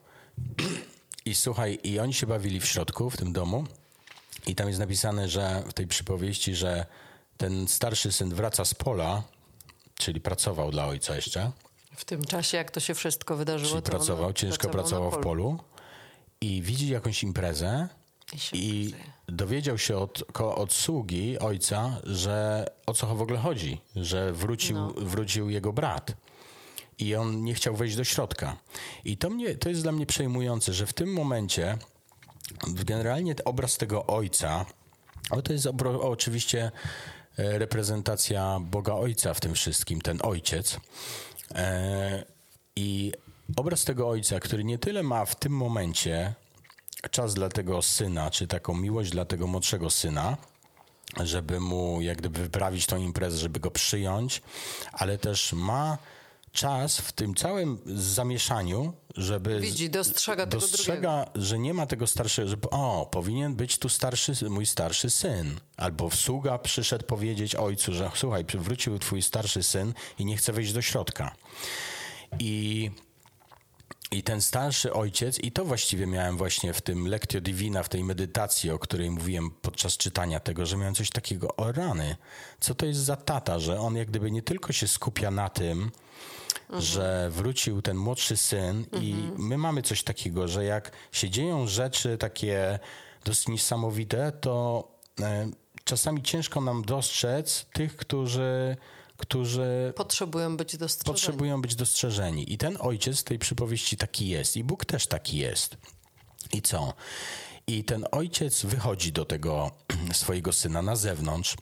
I 1.25 1.35
słuchaj, 1.35 1.79
i 1.85 1.99
oni 1.99 2.15
się 2.15 2.27
bawili 2.27 2.61
w 2.61 2.67
środku, 2.67 3.11
w 3.11 3.17
tym 3.17 3.33
domu. 3.33 3.65
I 4.47 4.55
tam 4.55 4.69
jest 4.69 4.81
napisane, 4.81 5.29
że 5.29 5.63
w 5.69 5.73
tej 5.73 5.87
przypowieści, 5.87 6.55
że 6.55 6.87
ten 7.37 7.69
starszy 7.69 8.13
syn 8.13 8.35
wraca 8.35 8.65
z 8.65 8.75
pola, 8.75 9.23
czyli 9.95 10.21
pracował 10.21 10.71
dla 10.71 10.87
ojca 10.87 11.17
jeszcze. 11.17 11.51
W 11.97 12.05
tym 12.05 12.25
czasie, 12.25 12.57
jak 12.57 12.71
to 12.71 12.81
się 12.81 12.95
wszystko 12.95 13.37
wydarzyło, 13.37 13.71
Czyli 13.71 13.83
pracował, 13.83 14.33
ciężko 14.33 14.69
pracował 14.69 15.11
na 15.11 15.17
w 15.17 15.21
polu. 15.21 15.59
I 16.41 16.63
widzi 16.63 16.89
jakąś 16.89 17.23
imprezę 17.23 17.89
I 18.53 18.59
i 18.59 18.95
dowiedział 19.29 19.79
się 19.79 19.97
od, 19.97 20.41
od 20.41 20.73
sługi 20.73 21.39
ojca, 21.39 22.01
że 22.05 22.67
o 22.87 22.95
co 22.95 23.07
w 23.07 23.23
ogóle 23.23 23.39
chodzi, 23.39 23.81
że 23.97 24.33
wrócił, 24.33 24.77
No. 24.77 24.93
wrócił 24.97 25.51
jego 25.51 25.73
brat. 25.73 26.13
I 27.01 27.15
on 27.15 27.45
nie 27.45 27.55
chciał 27.55 27.77
wejść 27.77 27.97
do 27.97 28.05
środka. 28.05 28.57
I 29.05 29.17
to, 29.17 29.31
mnie, 29.31 29.55
to 29.55 29.69
jest 29.69 29.83
dla 29.83 29.93
mnie 29.93 30.07
przejmujące, 30.07 30.73
że 30.73 30.87
w 30.87 30.93
tym 30.93 31.13
momencie 31.13 31.79
generalnie 32.69 33.35
obraz 33.45 33.77
tego 33.77 34.07
ojca, 34.07 34.67
ale 35.31 35.43
to 35.43 35.53
jest 35.53 35.67
obro, 35.67 36.11
oczywiście 36.11 36.71
e, 37.39 37.59
reprezentacja 37.59 38.59
Boga 38.61 38.95
Ojca 38.95 39.35
w 39.35 39.41
tym 39.41 39.55
wszystkim, 39.55 40.01
ten 40.01 40.19
ojciec. 40.23 40.81
E, 41.55 42.25
I 42.77 43.13
obraz 43.57 43.85
tego 43.85 44.09
ojca, 44.09 44.41
który 44.41 44.65
nie 44.65 44.79
tyle 44.79 45.03
ma 45.03 45.25
w 45.25 45.37
tym 45.37 45.53
momencie 45.53 46.35
czas 47.11 47.35
dla 47.35 47.49
tego 47.49 47.83
syna, 47.83 48.31
czy 48.31 48.47
taką 48.47 48.75
miłość 48.75 49.11
dla 49.11 49.25
tego 49.25 49.47
młodszego 49.47 49.91
syna, 49.91 50.37
żeby 51.21 51.61
mu 51.61 52.01
jak 52.01 52.19
gdyby 52.19 52.43
wyprawić 52.43 52.87
tą 52.87 52.97
imprezę, 52.97 53.39
żeby 53.39 53.61
go 53.61 53.71
przyjąć, 53.71 54.43
ale 54.93 55.19
też 55.19 55.53
ma 55.53 55.99
czas 56.53 56.99
w 56.99 57.13
tym 57.13 57.35
całym 57.35 57.79
zamieszaniu, 57.87 58.93
żeby 59.17 59.61
Widzi, 59.61 59.91
dostrzega 59.91 60.47
dostrzega, 60.47 61.27
że 61.35 61.59
nie 61.59 61.75
ma 61.75 61.87
tego 61.87 62.07
starszego, 62.07 62.49
że 62.49 62.57
o, 62.71 63.09
powinien 63.13 63.55
być 63.55 63.79
tu 63.79 63.89
starszy, 63.89 64.33
mój 64.51 64.67
starszy 64.67 65.11
syn. 65.11 65.61
Albo 65.77 66.11
sługa 66.11 66.59
przyszedł 66.59 67.07
powiedzieć 67.07 67.55
ojcu, 67.55 67.93
że 67.93 68.11
słuchaj, 68.15 68.45
wrócił 68.55 68.99
twój 68.99 69.23
starszy 69.23 69.63
syn 69.63 69.95
i 70.19 70.25
nie 70.25 70.37
chce 70.37 70.53
wejść 70.53 70.73
do 70.73 70.83
środka. 70.83 71.35
I 72.39 72.91
i 74.13 74.23
ten 74.23 74.43
starszy 74.43 74.93
ojciec, 74.93 75.39
i 75.39 75.53
to 75.53 75.65
właściwie 75.65 76.07
miałem 76.07 76.37
właśnie 76.37 76.73
w 76.73 76.81
tym 76.81 77.09
Lectio 77.09 77.41
Divina, 77.41 77.83
w 77.83 77.89
tej 77.89 78.05
medytacji, 78.05 78.71
o 78.71 78.79
której 78.79 79.11
mówiłem 79.11 79.51
podczas 79.63 79.97
czytania 79.97 80.41
tego, 80.41 80.67
że 80.67 80.77
miałem 80.77 80.95
coś 80.95 81.11
takiego, 81.11 81.57
o 81.57 81.73
rany, 81.73 82.17
co 82.61 82.75
to 82.75 82.87
jest 82.87 83.01
za 83.01 83.17
tata, 83.17 83.59
że 83.59 83.81
on 83.81 83.97
jak 83.97 84.09
gdyby 84.09 84.31
nie 84.31 84.43
tylko 84.43 84.73
się 84.73 84.89
skupia 84.89 85.31
na 85.31 85.49
tym, 85.49 85.91
że 86.79 87.31
wrócił 87.31 87.83
ten 87.83 87.97
młodszy 87.97 88.37
syn 88.37 88.87
i 89.01 89.15
my 89.37 89.59
mamy 89.59 89.83
coś 89.83 90.03
takiego, 90.03 90.49
że 90.49 90.65
jak 90.65 90.93
się 91.13 91.31
dzieją 91.31 91.67
rzeczy 91.67 92.19
takie 92.19 92.79
dosyć 93.25 93.49
niesamowite, 93.49 94.33
to 94.33 94.85
e, 95.21 95.51
czasami 95.85 96.23
ciężko 96.23 96.61
nam 96.61 96.83
dostrzec 96.85 97.67
tych, 97.73 97.97
którzy, 97.97 98.77
którzy 99.17 99.93
Potrzebują 99.97 100.57
być 100.57 100.77
dostrzeżeni. 100.77 101.15
potrzebują 101.15 101.63
być 101.63 101.75
dostrzeżeni. 101.75 102.53
I 102.53 102.59
ten 102.59 102.77
ojciec 102.81 103.21
w 103.21 103.25
tej 103.25 103.39
przypowieści 103.39 103.97
taki 103.97 104.29
jest. 104.29 104.57
I 104.57 104.65
Bóg 104.65 104.85
też 104.85 105.07
taki 105.07 105.37
jest. 105.39 105.77
I 106.53 106.63
co? 106.63 106.93
I 107.67 107.85
ten 107.85 108.07
ojciec 108.13 108.65
wychodzi 108.67 109.13
do 109.13 109.25
tego 109.25 109.71
swojego 110.13 110.53
syna 110.53 110.83
na 110.83 110.97
zewnątrz 110.97 111.57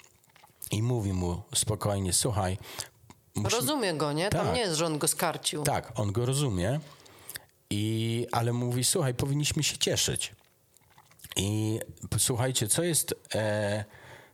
i 0.71 0.83
mówi 0.83 1.13
mu 1.13 1.43
spokojnie, 1.55 2.13
słuchaj, 2.13 2.59
musi- 3.39 3.57
Rozumie 3.57 3.95
go, 3.95 4.13
nie? 4.13 4.31
Tam 4.31 4.47
Tak. 4.47 4.55
nie 4.55 4.61
jest, 4.61 4.75
że 4.77 4.87
on 4.87 4.99
go 4.99 5.09
skarcił. 5.09 5.63
tak, 5.63 5.93
on 6.01 6.13
go 6.13 6.27
rozumie, 6.27 6.81
i, 7.71 8.27
ale 8.33 8.53
mówi, 8.53 8.85
słuchaj, 8.85 9.15
powinniśmy 9.15 9.63
się 9.63 9.79
cieszyć. 9.79 10.35
I 11.37 11.81
słuchajcie, 12.19 12.69
co 12.69 12.83
jest, 12.83 13.15
e, 13.35 13.85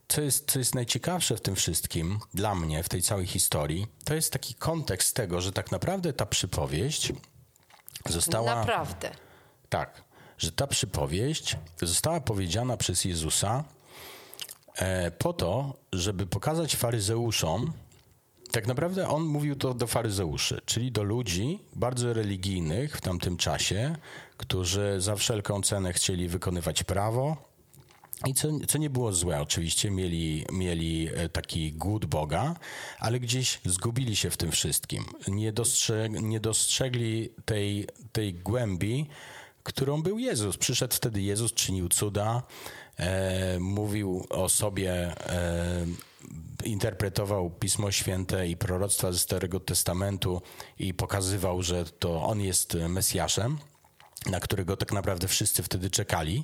co, 0.07 0.21
jest, 0.21 0.51
co 0.51 0.59
jest 0.59 0.75
najciekawsze 0.75 1.37
w 1.37 1.41
tym 1.41 1.55
wszystkim, 1.55 2.19
dla 2.33 2.55
mnie, 2.55 2.83
w 2.83 2.89
tej 2.89 3.01
całej 3.01 3.27
historii, 3.27 3.87
to 4.05 4.13
jest 4.13 4.33
taki 4.33 4.53
kontekst 4.53 5.15
tego, 5.15 5.41
że 5.41 5.51
tak 5.51 5.71
naprawdę 5.71 6.13
ta 6.13 6.25
przypowieść 6.25 7.13
została... 8.09 8.55
Naprawdę. 8.55 9.11
Tak, 9.69 10.03
że 10.37 10.51
ta 10.51 10.67
przypowieść 10.67 11.57
została 11.81 12.19
powiedziana 12.21 12.77
przez 12.77 13.05
Jezusa 13.05 13.63
e, 14.75 15.11
po 15.11 15.33
to, 15.33 15.73
żeby 15.93 16.27
pokazać 16.27 16.75
faryzeuszom, 16.75 17.73
tak 18.55 18.67
naprawdę 18.67 19.07
on 19.07 19.23
mówił 19.23 19.55
to 19.55 19.73
do 19.73 19.87
faryzeuszy, 19.87 20.61
czyli 20.65 20.91
do 20.91 21.03
ludzi 21.03 21.59
bardzo 21.75 22.13
religijnych 22.13 22.97
w 22.97 23.01
tamtym 23.01 23.37
czasie, 23.37 23.95
którzy 24.37 24.95
za 24.97 25.15
wszelką 25.15 25.61
cenę 25.61 25.93
chcieli 25.93 26.27
wykonywać 26.27 26.83
prawo. 26.83 27.37
I 28.27 28.33
co, 28.33 28.47
co 28.67 28.77
nie 28.77 28.89
było 28.89 29.13
złe, 29.13 29.41
oczywiście, 29.41 29.91
mieli, 29.91 30.45
mieli 30.51 31.09
e, 31.15 31.29
taki 31.29 31.73
głód 31.73 32.05
Boga, 32.05 32.55
ale 32.99 33.19
gdzieś 33.19 33.59
zgubili 33.65 34.15
się 34.15 34.29
w 34.29 34.37
tym 34.37 34.51
wszystkim. 34.51 35.03
Nie, 35.27 35.53
dostrzeg, 35.53 36.11
nie 36.21 36.39
dostrzegli 36.39 37.29
tej, 37.45 37.87
tej 38.11 38.33
głębi, 38.33 39.09
którą 39.65 40.01
był 40.01 40.19
Jezus. 40.19 40.57
Przyszedł 40.57 40.95
wtedy 40.95 41.21
Jezus, 41.21 41.53
czynił 41.53 41.89
cuda, 41.89 42.43
e, 42.97 43.59
mówił 43.59 44.25
o 44.29 44.49
sobie, 44.49 44.91
e, 45.29 45.85
interpretował 46.63 47.49
Pismo 47.49 47.91
Święte 47.91 48.47
i 48.47 48.57
proroctwa 48.57 49.11
ze 49.11 49.19
Starego 49.19 49.59
Testamentu 49.59 50.41
i 50.79 50.93
pokazywał, 50.93 51.61
że 51.61 51.85
to 51.85 52.23
On 52.23 52.41
jest 52.41 52.77
Mesjaszem, 52.89 53.57
na 54.25 54.39
którego 54.39 54.77
tak 54.77 54.91
naprawdę 54.91 55.27
wszyscy 55.27 55.63
wtedy 55.63 55.89
czekali, 55.89 56.43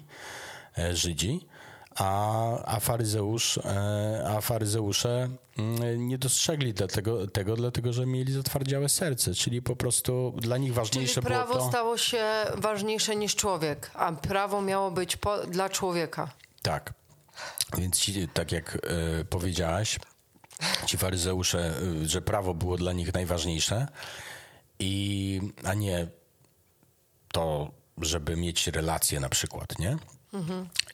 e, 0.78 0.96
Żydzi. 0.96 1.48
A, 1.96 2.66
a, 2.66 2.80
faryzeusz, 2.80 3.58
e, 3.58 4.24
a 4.28 4.42
faryzeusze 4.42 5.30
mm, 5.58 6.08
nie 6.08 6.18
dostrzegli 6.18 6.74
dlatego, 6.74 7.28
tego, 7.28 7.56
dlatego 7.56 7.94
że 7.94 8.06
mieli 8.06 8.34
zatwardziałe 8.34 8.90
serce, 8.90 9.34
czyli 9.34 9.62
po 9.62 9.76
prostu 9.76 10.34
dla 10.38 10.58
nich 10.58 10.74
ważniejsze 10.74 11.14
czyli 11.14 11.28
prawo 11.28 11.54
było 11.54 11.66
to... 11.66 11.70
stało 11.70 11.98
się 11.98 12.26
ważniejsze 12.56 13.16
niż 13.16 13.36
człowiek, 13.36 13.92
a 13.94 14.12
prawo 14.12 14.62
miało 14.62 14.92
być 14.92 15.18
po, 15.18 15.38
dla 15.38 15.70
człowieka. 15.70 16.32
Tak. 16.62 16.94
Więc 17.78 18.00
ci, 18.00 18.28
tak 18.28 18.52
jak 18.52 18.76
y, 19.22 19.26
powiedziałaś, 19.26 20.00
ci 20.86 20.98
faryzeusze, 20.98 21.74
y, 22.04 22.08
że 22.08 22.22
prawo 22.22 22.54
było 22.54 22.78
dla 22.78 22.94
nich 22.94 23.14
najważniejsze, 23.14 23.88
i, 24.80 25.42
a 25.64 25.74
nie 25.74 26.08
to, 27.32 27.72
żeby 27.98 28.36
mieć 28.36 28.68
relacje 28.68 29.20
na 29.20 29.30
przykład, 29.30 29.80
nie? 29.80 29.98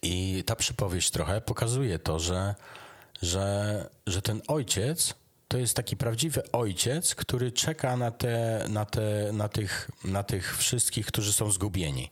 I 0.02 0.44
ta 0.46 0.56
przypowieść 0.56 1.12
trochę 1.12 1.42
pokazuje 1.42 2.00
to, 2.00 2.20
że, 2.20 2.56
że, 3.22 3.90
że 4.08 4.22
ten 4.22 4.42
ojciec 4.48 5.14
to 5.48 5.58
jest 5.58 5.76
taki 5.76 5.98
prawdziwy 5.98 6.52
ojciec, 6.52 7.16
który 7.16 7.52
czeka 7.52 7.98
na, 7.98 8.12
te, 8.12 8.66
na, 8.70 8.86
te, 8.86 9.32
na, 9.34 9.50
tych, 9.50 9.92
na 10.04 10.24
tych 10.24 10.58
wszystkich, 10.58 11.06
którzy 11.06 11.34
są 11.34 11.52
zgubieni. 11.52 12.12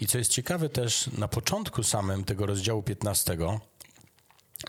I 0.00 0.06
co 0.06 0.18
jest 0.18 0.30
ciekawe 0.30 0.68
też, 0.68 1.10
na 1.18 1.28
początku 1.28 1.82
samym 1.82 2.24
tego 2.24 2.46
rozdziału 2.46 2.82
15 2.82 3.36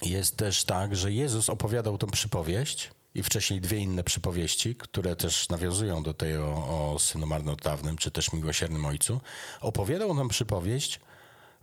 jest 0.02 0.38
też 0.38 0.64
tak, 0.64 0.96
że 0.96 1.12
Jezus 1.12 1.50
opowiadał 1.50 1.98
tą 1.98 2.08
przypowieść 2.08 2.92
i 3.16 3.24
wcześniej 3.24 3.62
dwie 3.62 3.78
inne 3.78 4.04
przypowieści, 4.04 4.76
które 4.76 5.16
też 5.16 5.50
nawiązują 5.50 6.04
do 6.04 6.14
tej 6.14 6.38
o, 6.38 6.94
o 6.94 7.00
synu 7.00 7.28
marnotrawnym, 7.28 7.98
czy 7.98 8.12
też 8.12 8.34
miłosiernym 8.34 8.86
ojcu. 8.86 9.22
Opowiadał 9.62 10.16
tą 10.16 10.28
przypowieść 10.28 11.00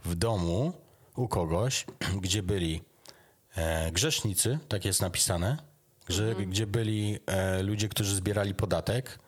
w 0.04 0.14
domu 0.14 0.72
u 1.16 1.28
kogoś, 1.28 1.86
gdzie 2.22 2.42
byli 2.42 2.82
e, 3.56 3.92
grzesznicy, 3.92 4.58
tak 4.68 4.84
jest 4.84 5.02
napisane, 5.02 5.56
że, 6.08 6.28
mhm. 6.28 6.50
gdzie 6.50 6.66
byli 6.66 7.18
e, 7.26 7.62
ludzie, 7.62 7.88
którzy 7.88 8.16
zbierali 8.16 8.54
podatek, 8.54 9.18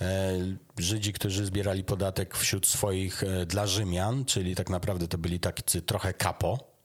e, 0.00 0.32
Żydzi, 0.78 1.12
którzy 1.12 1.46
zbierali 1.46 1.84
podatek 1.84 2.36
wśród 2.36 2.66
swoich 2.66 3.22
e, 3.22 3.46
dla 3.46 3.66
Rzymian, 3.66 4.24
czyli 4.24 4.54
tak 4.54 4.70
naprawdę 4.70 5.08
to 5.08 5.18
byli 5.18 5.40
tacy 5.40 5.82
trochę 5.82 6.14
kapo, 6.14 6.76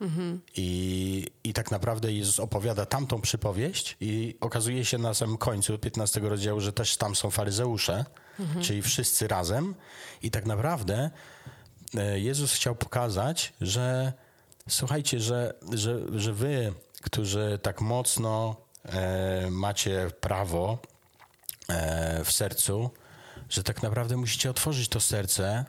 Mhm. 0.00 0.40
I, 0.56 1.26
I 1.44 1.52
tak 1.52 1.70
naprawdę 1.70 2.12
Jezus 2.12 2.40
opowiada 2.40 2.86
tamtą 2.86 3.20
przypowieść 3.20 3.96
i 4.00 4.36
okazuje 4.40 4.84
się 4.84 4.98
na 4.98 5.14
samym 5.14 5.38
końcu 5.38 5.78
15 5.78 6.20
rozdziału, 6.20 6.60
że 6.60 6.72
też 6.72 6.96
tam 6.96 7.14
są 7.14 7.30
faryzeusze, 7.30 8.04
mhm. 8.40 8.64
czyli 8.64 8.82
wszyscy 8.82 9.28
razem. 9.28 9.74
I 10.22 10.30
tak 10.30 10.46
naprawdę 10.46 11.10
Jezus 12.14 12.52
chciał 12.52 12.74
pokazać, 12.74 13.52
że 13.60 14.12
słuchajcie, 14.68 15.20
że, 15.20 15.54
że, 15.72 16.18
że 16.18 16.32
wy, 16.32 16.72
którzy 17.02 17.58
tak 17.62 17.80
mocno 17.80 18.56
e, 18.84 19.50
macie 19.50 20.10
prawo 20.20 20.78
e, 21.68 22.24
w 22.24 22.32
sercu, 22.32 22.90
że 23.48 23.62
tak 23.62 23.82
naprawdę 23.82 24.16
musicie 24.16 24.50
otworzyć 24.50 24.88
to 24.88 25.00
serce 25.00 25.64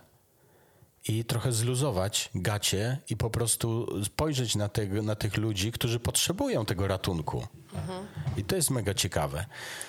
i 1.07 1.25
trochę 1.25 1.51
zluzować 1.51 2.29
gacie 2.35 2.97
i 3.09 3.17
po 3.17 3.29
prostu 3.29 3.87
spojrzeć 4.05 4.55
na, 4.55 4.69
te, 4.69 4.85
na 4.85 5.15
tych 5.15 5.37
ludzi, 5.37 5.71
którzy 5.71 5.99
potrzebują 5.99 6.65
tego 6.65 6.87
ratunku. 6.87 7.47
Mhm. 7.73 8.07
I 8.37 8.43
to 8.43 8.55
jest 8.55 8.69
mega 8.69 8.93
ciekawe. 8.93 9.45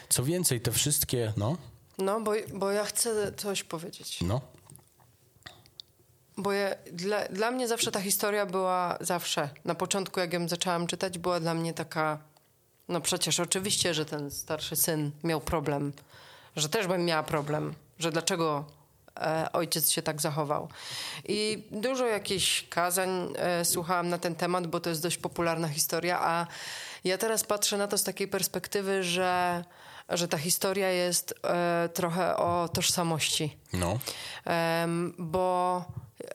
Co 0.09 0.25
więcej, 0.25 0.61
te 0.61 0.73
wszystkie, 0.73 1.33
no... 1.37 1.57
No, 1.99 2.21
bo, 2.21 2.33
bo 2.55 2.71
ja 2.71 2.85
chcę 2.85 3.33
coś 3.33 3.65
powiedzieć. 3.65 4.19
No. 4.21 4.41
Bo 6.37 6.53
ja, 6.53 6.71
dla, 6.93 7.29
dla 7.29 7.51
mnie 7.51 7.69
zawsze 7.69 7.93
ta 7.93 8.01
historia 8.01 8.47
była 8.47 8.99
zawsze, 9.01 9.49
na 9.65 9.75
początku 9.75 10.21
jak 10.21 10.33
ją 10.33 10.49
zaczęłam 10.49 10.87
czytać, 10.87 11.19
była 11.19 11.41
dla 11.41 11.55
mnie 11.55 11.75
taka, 11.75 12.19
no 12.89 13.01
przecież 13.01 13.41
oczywiście, 13.41 13.95
że 13.95 14.05
ten 14.05 14.31
starszy 14.31 14.77
syn 14.77 15.11
miał 15.25 15.41
problem, 15.41 15.93
że 16.57 16.69
też 16.69 16.87
bym 16.87 17.05
miała 17.05 17.23
problem, 17.23 17.75
że 17.99 18.13
dlaczego 18.13 18.65
E, 19.21 19.53
ojciec 19.53 19.91
się 19.91 20.03
tak 20.03 20.21
zachował. 20.21 20.69
I 21.29 21.65
dużo 21.71 22.07
jakichś 22.07 22.69
kazań 22.69 23.33
e, 23.37 23.65
słuchałam 23.65 24.09
na 24.09 24.19
ten 24.19 24.35
temat, 24.35 24.67
bo 24.67 24.81
to 24.81 24.91
jest 24.91 25.03
dość 25.03 25.19
popularna 25.19 25.69
historia, 25.69 26.21
a 26.21 26.47
ja 27.05 27.19
teraz 27.19 27.45
patrzę 27.45 27.77
na 27.77 27.87
to 27.89 27.99
z 27.99 28.05
takiej 28.05 28.29
perspektywy, 28.29 29.03
że, 29.03 29.65
że 30.09 30.29
ta 30.29 30.39
historia 30.39 30.89
jest 30.89 31.35
e, 31.45 31.89
trochę 31.95 32.37
o 32.37 32.69
tożsamości. 32.69 33.57
No. 33.73 33.99
bo 35.19 35.85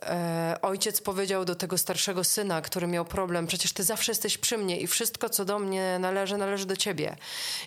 e, 0.01 0.57
ojciec 0.61 1.01
powiedział 1.01 1.45
do 1.45 1.55
tego 1.55 1.77
starszego 1.77 2.23
syna, 2.23 2.61
który 2.61 2.87
miał 2.87 3.05
problem: 3.05 3.47
Przecież 3.47 3.73
ty 3.73 3.83
zawsze 3.83 4.11
jesteś 4.11 4.37
przy 4.37 4.57
mnie 4.57 4.79
i 4.79 4.87
wszystko, 4.87 5.29
co 5.29 5.45
do 5.45 5.59
mnie 5.59 5.99
należy, 5.99 6.37
należy 6.37 6.65
do 6.65 6.75
ciebie. 6.75 7.15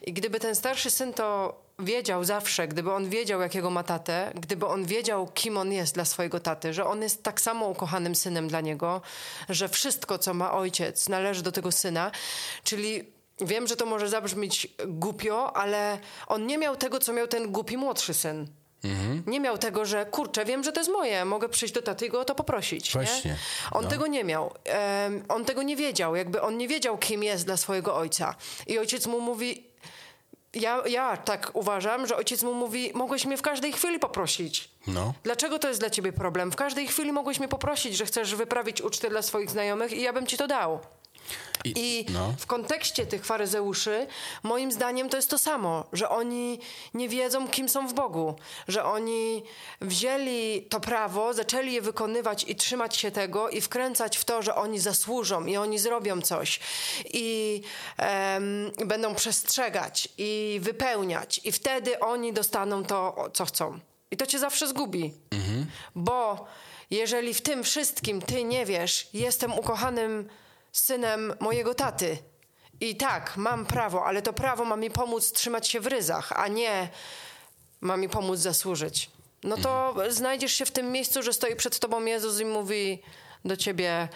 I 0.02 0.12
gdyby 0.12 0.40
ten 0.40 0.54
starszy 0.54 0.90
syn 0.90 1.12
to 1.12 1.60
wiedział 1.78 2.24
zawsze, 2.24 2.68
gdyby 2.68 2.92
on 2.92 3.08
wiedział, 3.08 3.40
jakiego 3.40 3.70
ma 3.70 3.82
tatę, 3.82 4.32
gdyby 4.34 4.66
on 4.66 4.84
wiedział, 4.84 5.28
kim 5.34 5.56
on 5.56 5.72
jest 5.72 5.94
dla 5.94 6.04
swojego 6.04 6.40
taty, 6.40 6.74
że 6.74 6.86
on 6.86 7.02
jest 7.02 7.22
tak 7.22 7.40
samo 7.40 7.68
ukochanym 7.68 8.14
synem 8.14 8.48
dla 8.48 8.60
niego, 8.60 9.02
że 9.48 9.68
wszystko, 9.68 10.18
co 10.18 10.34
ma 10.34 10.52
ojciec, 10.52 11.08
należy 11.08 11.42
do 11.42 11.52
tego 11.52 11.72
syna, 11.72 12.10
czyli 12.64 13.04
wiem, 13.40 13.66
że 13.66 13.76
to 13.76 13.86
może 13.86 14.08
zabrzmieć 14.08 14.68
głupio, 14.86 15.56
ale 15.56 15.98
on 16.26 16.46
nie 16.46 16.58
miał 16.58 16.76
tego, 16.76 16.98
co 16.98 17.12
miał 17.12 17.26
ten 17.26 17.52
głupi 17.52 17.76
młodszy 17.76 18.14
syn. 18.14 18.59
Mhm. 18.84 19.22
Nie 19.26 19.40
miał 19.40 19.58
tego, 19.58 19.84
że 19.84 20.06
kurczę, 20.06 20.44
wiem, 20.44 20.64
że 20.64 20.72
to 20.72 20.80
jest 20.80 20.90
moje, 20.90 21.24
mogę 21.24 21.48
przyjść 21.48 21.74
do 21.74 21.82
taty 21.82 22.06
i 22.06 22.08
go 22.08 22.20
o 22.20 22.24
to 22.24 22.34
poprosić. 22.34 22.92
Właśnie. 22.92 23.30
Nie? 23.30 23.36
On 23.70 23.84
no. 23.84 23.90
tego 23.90 24.06
nie 24.06 24.24
miał. 24.24 24.54
Um, 25.04 25.24
on 25.28 25.44
tego 25.44 25.62
nie 25.62 25.76
wiedział. 25.76 26.16
Jakby 26.16 26.42
on 26.42 26.58
nie 26.58 26.68
wiedział, 26.68 26.98
kim 26.98 27.22
jest 27.22 27.46
dla 27.46 27.56
swojego 27.56 27.96
ojca. 27.96 28.34
I 28.66 28.78
ojciec 28.78 29.06
mu 29.06 29.20
mówi, 29.20 29.70
ja, 30.54 30.82
ja 30.86 31.16
tak 31.16 31.50
uważam, 31.54 32.06
że 32.06 32.16
ojciec 32.16 32.42
mu 32.42 32.54
mówi, 32.54 32.90
mogłeś 32.94 33.24
mnie 33.24 33.36
w 33.36 33.42
każdej 33.42 33.72
chwili 33.72 33.98
poprosić. 33.98 34.70
No. 34.86 35.14
Dlaczego 35.22 35.58
to 35.58 35.68
jest 35.68 35.80
dla 35.80 35.90
ciebie 35.90 36.12
problem? 36.12 36.52
W 36.52 36.56
każdej 36.56 36.86
chwili 36.88 37.12
mogłeś 37.12 37.38
mnie 37.38 37.48
poprosić, 37.48 37.96
że 37.96 38.06
chcesz 38.06 38.34
wyprawić 38.34 38.82
ucztę 38.82 39.10
dla 39.10 39.22
swoich 39.22 39.50
znajomych 39.50 39.92
i 39.92 40.02
ja 40.02 40.12
bym 40.12 40.26
ci 40.26 40.36
to 40.36 40.46
dał. 40.46 40.80
I, 41.64 41.72
I 41.76 42.06
no. 42.12 42.34
w 42.38 42.46
kontekście 42.46 43.06
tych 43.06 43.24
faryzeuszy, 43.24 44.06
moim 44.42 44.72
zdaniem 44.72 45.08
to 45.08 45.16
jest 45.16 45.30
to 45.30 45.38
samo, 45.38 45.84
że 45.92 46.08
oni 46.08 46.60
nie 46.94 47.08
wiedzą, 47.08 47.48
kim 47.48 47.68
są 47.68 47.88
w 47.88 47.94
Bogu, 47.94 48.34
że 48.68 48.84
oni 48.84 49.42
wzięli 49.80 50.66
to 50.68 50.80
prawo, 50.80 51.34
zaczęli 51.34 51.72
je 51.72 51.82
wykonywać 51.82 52.44
i 52.44 52.56
trzymać 52.56 52.96
się 52.96 53.10
tego 53.10 53.48
i 53.48 53.60
wkręcać 53.60 54.18
w 54.18 54.24
to, 54.24 54.42
że 54.42 54.54
oni 54.54 54.78
zasłużą 54.78 55.46
i 55.46 55.56
oni 55.56 55.78
zrobią 55.78 56.22
coś 56.22 56.60
i 57.04 57.62
um, 57.98 58.88
będą 58.88 59.14
przestrzegać 59.14 60.08
i 60.18 60.58
wypełniać, 60.62 61.40
i 61.44 61.52
wtedy 61.52 62.00
oni 62.00 62.32
dostaną 62.32 62.84
to, 62.84 63.30
co 63.32 63.44
chcą. 63.44 63.78
I 64.10 64.16
to 64.16 64.26
cię 64.26 64.38
zawsze 64.38 64.68
zgubi, 64.68 65.14
mhm. 65.30 65.66
bo 65.94 66.46
jeżeli 66.90 67.34
w 67.34 67.40
tym 67.40 67.64
wszystkim 67.64 68.22
ty 68.22 68.44
nie 68.44 68.66
wiesz, 68.66 69.08
jestem 69.14 69.58
ukochanym 69.58 70.28
synem 70.72 71.34
mojego 71.40 71.74
taty. 71.74 72.18
I 72.80 72.96
tak, 72.96 73.36
mam 73.36 73.66
prawo, 73.66 74.06
ale 74.06 74.22
to 74.22 74.32
prawo 74.32 74.64
ma 74.64 74.76
mi 74.76 74.90
pomóc 74.90 75.32
trzymać 75.32 75.68
się 75.68 75.80
w 75.80 75.86
ryzach, 75.86 76.32
a 76.32 76.48
nie 76.48 76.88
ma 77.80 77.96
mi 77.96 78.08
pomóc 78.08 78.38
zasłużyć. 78.38 79.10
No 79.42 79.56
to 79.56 79.88
mhm. 79.88 80.12
znajdziesz 80.12 80.52
się 80.52 80.66
w 80.66 80.70
tym 80.70 80.92
miejscu, 80.92 81.22
że 81.22 81.32
stoi 81.32 81.56
przed 81.56 81.78
tobą 81.78 82.04
Jezus 82.04 82.40
i 82.40 82.44
mówi 82.44 83.02
do 83.44 83.56
ciebie: 83.56 84.08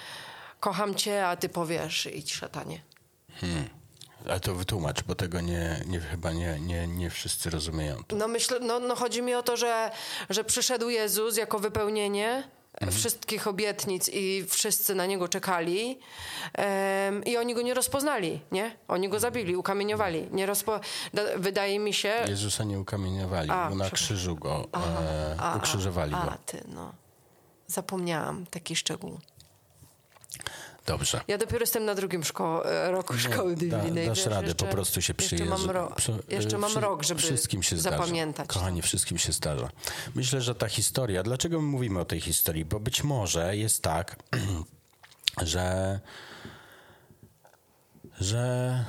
Kocham 0.61 0.95
cię, 0.95 1.27
a 1.27 1.37
ty 1.37 1.49
powiesz: 1.49 2.07
idź, 2.07 2.35
szatanie. 2.35 2.83
Hmm. 3.41 3.69
Ale 4.29 4.41
to 4.41 4.55
wytłumacz, 4.55 5.03
bo 5.03 5.15
tego 5.15 5.41
nie, 5.41 5.81
nie, 5.87 6.01
chyba 6.01 6.33
nie, 6.33 6.61
nie, 6.61 6.87
nie 6.87 7.11
wszyscy 7.11 7.51
rozumieją. 7.51 8.03
No 8.13 8.29
myślę, 8.29 8.61
no, 8.61 8.81
no 8.81 8.97
chodzi 8.97 9.23
mi 9.23 9.35
o 9.35 9.43
to, 9.43 9.57
że, 9.57 9.91
że 10.31 10.45
przyszedł 10.45 10.89
Jezus 10.89 11.37
jako 11.37 11.59
wypełnienie 11.59 12.49
mhm. 12.81 12.93
wszystkich 12.93 13.47
obietnic 13.47 14.11
i 14.13 14.45
wszyscy 14.49 14.95
na 14.95 15.07
niego 15.07 15.29
czekali 15.29 15.99
um, 16.59 17.25
i 17.25 17.37
oni 17.37 17.55
go 17.55 17.63
nie 17.63 17.75
rozpoznali, 17.75 18.41
nie? 18.53 18.77
Oni 18.89 19.09
go 19.09 19.21
zabili, 19.21 19.57
ukamieniowali. 19.57 20.29
Nie 20.33 20.47
rozpo... 20.47 20.81
Wydaje 21.37 21.79
mi 21.79 21.95
się... 21.95 22.15
Jezusa 22.29 22.65
nie 22.65 22.81
ukamieniowali, 22.81 23.51
a, 23.51 23.71
bo 23.71 23.77
na 23.77 23.91
krzyżu 23.91 24.37
go 24.37 24.69
e, 24.75 25.37
a, 25.41 25.57
ukrzyżowali 25.57 26.15
a, 26.15 26.25
go. 26.25 26.33
A, 26.33 26.37
ty, 26.37 26.65
no. 26.69 26.93
Zapomniałam 27.67 28.47
taki 28.47 28.77
szczegół. 28.77 29.19
Dobrze. 30.87 31.21
Ja 31.29 31.39
dopiero 31.39 31.61
jestem 31.61 31.85
na 31.85 31.95
drugim 31.95 32.25
szko 32.25 32.63
roku 32.91 33.19
szkoły 33.19 33.57
biblijnej. 33.57 34.07
Da, 34.07 34.11
dasz 34.11 34.27
radę, 34.27 34.47
jeszcze, 34.47 34.65
po 34.65 34.73
prostu 34.73 35.03
się 35.03 35.15
przyjeżdża. 35.15 35.55
Jeszcze 35.55 35.67
mam, 35.67 35.77
ro 35.77 35.93
jeszcze 36.29 36.59
mam 36.59 36.73
rok, 36.73 37.03
żeby 37.03 37.21
wszystkim 37.21 37.63
się 37.63 37.77
zapamiętać. 37.77 38.47
Zdarza. 38.47 38.61
Kochani, 38.61 38.83
wszystkim 38.83 39.19
się 39.19 39.33
zdarza. 39.33 39.71
Myślę, 40.15 40.41
że 40.41 40.55
ta 40.55 40.69
historia, 40.69 41.23
dlaczego 41.23 41.61
my 41.61 41.69
mówimy 41.69 42.01
o 42.01 42.05
tej 42.05 42.21
historii? 42.21 42.65
Bo 42.65 42.81
być 42.81 43.05
może 43.05 43.57
jest 43.57 43.83
tak, 43.83 44.17
że 45.43 46.01
że 48.21 48.85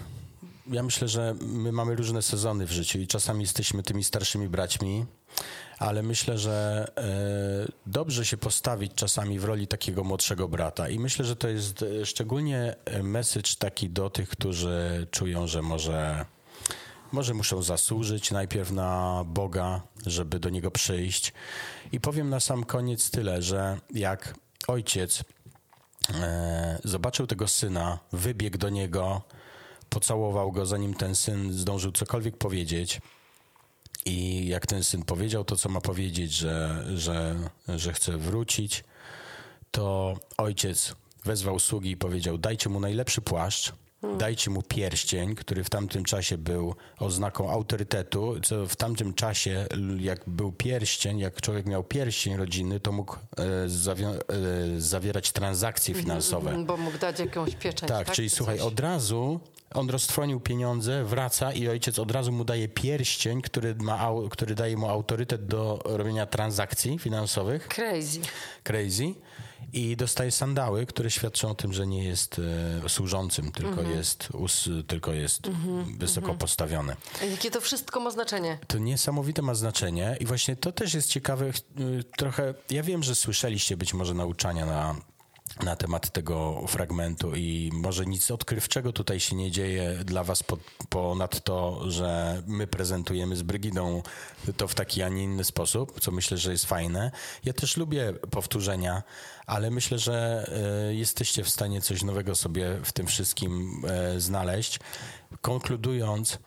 ja 0.68 0.84
myślę, 0.84 1.08
że 1.08 1.36
my 1.42 1.72
mamy 1.72 1.96
różne 1.96 2.22
sezony 2.22 2.66
w 2.66 2.72
życiu 2.72 3.00
i 3.00 3.08
czasami 3.08 3.42
jesteśmy 3.42 3.84
tymi 3.84 4.04
starszymi 4.04 4.50
braćmi, 4.50 5.06
ale 5.80 6.04
myślę, 6.04 6.38
że 6.38 6.88
e, 6.98 7.72
dobrze 7.86 8.26
się 8.26 8.38
postawić 8.38 8.94
czasami 8.96 9.40
w 9.40 9.44
roli 9.44 9.68
takiego 9.68 10.04
młodszego 10.04 10.48
brata. 10.48 10.90
I 10.90 11.00
myślę, 11.00 11.26
że 11.26 11.36
to 11.36 11.48
jest 11.48 11.84
e, 11.84 12.06
szczególnie 12.06 12.76
e, 12.86 13.04
message 13.04 13.50
taki 13.60 13.90
do 13.90 14.10
tych, 14.10 14.30
którzy 14.30 15.08
czują, 15.12 15.48
że 15.48 15.62
może, 15.62 16.26
może 17.12 17.34
muszą 17.34 17.62
zasłużyć 17.62 18.32
najpierw 18.32 18.72
na 18.72 19.24
Boga, 19.28 19.82
żeby 20.06 20.40
do 20.40 20.50
Niego 20.50 20.72
przyjść. 20.72 21.34
I 21.92 22.00
powiem 22.00 22.30
na 22.30 22.40
sam 22.40 22.64
koniec 22.64 23.12
tyle, 23.12 23.42
że 23.42 23.80
jak 23.94 24.34
ojciec 24.68 25.24
zobaczył 26.84 27.28
tego 27.28 27.48
syna, 27.48 28.00
wybiegł 28.12 28.58
do 28.58 28.70
niego, 28.70 29.22
pocałował 29.90 30.52
go, 30.52 30.66
zanim 30.66 30.94
ten 30.94 31.16
syn 31.16 31.54
zdążył 31.54 31.92
cokolwiek 31.92 32.38
powiedzieć, 32.38 33.02
i 34.06 34.48
jak 34.48 34.68
ten 34.68 34.84
syn 34.84 35.04
powiedział 35.04 35.44
to, 35.44 35.56
co 35.56 35.70
ma 35.70 35.82
powiedzieć, 35.82 36.34
że, 36.34 36.86
że, 36.96 37.36
że 37.68 37.94
chce 37.94 38.18
wrócić, 38.18 38.84
to 39.72 40.16
ojciec 40.38 40.96
wezwał 41.26 41.60
sługi 41.60 41.92
i 41.92 41.98
powiedział: 41.98 42.38
Dajcie 42.38 42.70
mu 42.70 42.80
najlepszy 42.80 43.22
płaszcz, 43.22 43.74
dajcie 44.18 44.52
mu 44.52 44.62
pierścień, 44.62 45.36
który 45.36 45.64
w 45.64 45.70
tamtym 45.70 46.04
czasie 46.04 46.38
był 46.38 46.76
oznaką 47.00 47.52
autorytetu. 47.52 48.36
Co 48.44 48.66
w 48.66 48.76
tamtym 48.76 49.14
czasie, 49.14 49.68
jak 50.00 50.22
był 50.28 50.52
pierścień, 50.52 51.20
jak 51.20 51.42
człowiek 51.42 51.66
miał 51.66 51.84
pierścień 51.84 52.38
rodzinny, 52.38 52.80
to 52.80 52.92
mógł 52.92 53.16
e, 53.16 53.44
e, 53.44 53.68
zawierać 54.78 55.32
transakcje 55.32 55.92
mhm, 55.92 56.06
finansowe. 56.06 56.50
Mm, 56.50 56.66
bo 56.66 56.78
mógł 56.78 56.98
dać 56.98 57.20
jakąś 57.20 57.56
pieczęć. 57.56 57.92
Tak, 57.92 58.08
tak? 58.08 58.16
czyli 58.16 58.30
słuchaj, 58.30 58.60
od 58.60 58.80
razu 58.80 59.40
on 59.76 59.90
roztrwonił 59.90 60.40
pieniądze, 60.40 61.04
wraca 61.04 61.54
i 61.54 61.68
ojciec 61.68 62.00
od 62.00 62.12
razu 62.12 62.32
mu 62.32 62.46
daje 62.46 62.68
pierścień, 62.68 63.42
który, 63.42 63.76
ma, 63.76 64.12
który 64.32 64.56
daje 64.56 64.78
mu 64.78 64.90
autorytet 64.90 65.46
do 65.46 65.80
robienia 65.86 66.26
transakcji 66.26 67.00
finansowych. 67.00 67.68
Crazy. 67.68 68.20
Crazy. 68.64 69.14
I 69.74 69.98
dostaje 69.98 70.32
sandały, 70.32 70.86
które 70.86 71.12
świadczą 71.12 71.50
o 71.50 71.56
tym, 71.56 71.74
że 71.74 71.88
nie 71.88 72.04
jest 72.04 72.42
e, 72.86 72.90
służącym, 72.90 73.52
tylko 73.52 73.70
mhm. 73.70 73.98
jest, 73.98 74.30
us, 74.34 74.70
tylko 74.88 75.14
jest 75.14 75.48
mhm. 75.48 75.98
wysoko 75.98 76.26
mhm. 76.26 76.38
postawiony. 76.38 76.96
A 77.22 77.26
jakie 77.26 77.52
to 77.52 77.62
wszystko 77.62 78.00
ma 78.00 78.12
znaczenie? 78.12 78.58
To 78.68 78.78
niesamowite 78.78 79.42
ma 79.42 79.56
znaczenie 79.56 80.18
i 80.20 80.26
właśnie 80.26 80.56
to 80.56 80.72
też 80.72 80.94
jest 80.94 81.10
ciekawe. 81.10 81.52
Trochę, 82.18 82.54
ja 82.70 82.84
wiem, 82.84 83.04
że 83.04 83.16
słyszeliście 83.16 83.78
być 83.78 83.94
może 83.94 84.14
nauczania 84.14 84.66
na 84.66 84.96
na 85.64 85.76
temat 85.76 86.12
tego 86.12 86.66
fragmentu 86.68 87.36
i 87.36 87.70
może 87.74 88.06
nic 88.06 88.32
odkrywczego 88.32 88.94
tutaj 88.94 89.20
się 89.20 89.36
nie 89.36 89.52
dzieje 89.52 90.00
dla 90.06 90.24
was 90.24 90.44
ponad 90.90 91.44
to, 91.44 91.92
że 91.92 92.42
my 92.48 92.68
prezentujemy 92.68 93.36
z 93.36 93.42
Brygidą 93.42 94.04
to 94.58 94.68
w 94.68 94.76
taki, 94.76 95.04
a 95.04 95.10
nie 95.10 95.24
inny 95.24 95.44
sposób, 95.44 96.00
co 96.00 96.12
myślę, 96.12 96.38
że 96.38 96.52
jest 96.52 96.66
fajne. 96.66 97.12
Ja 97.44 97.54
też 97.54 97.78
lubię 97.78 98.14
powtórzenia, 98.14 99.04
ale 99.46 99.72
myślę, 99.72 100.00
że 100.00 100.46
e, 100.90 100.94
jesteście 100.94 101.44
w 101.44 101.50
stanie 101.50 101.82
coś 101.82 102.04
nowego 102.04 102.36
sobie 102.36 102.80
w 102.84 102.92
tym 102.92 103.08
wszystkim 103.08 103.82
e, 103.88 104.20
znaleźć. 104.20 104.80
Konkludując, 105.42 106.40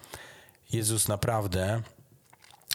Jezus 0.73 1.09
naprawdę 1.09 1.83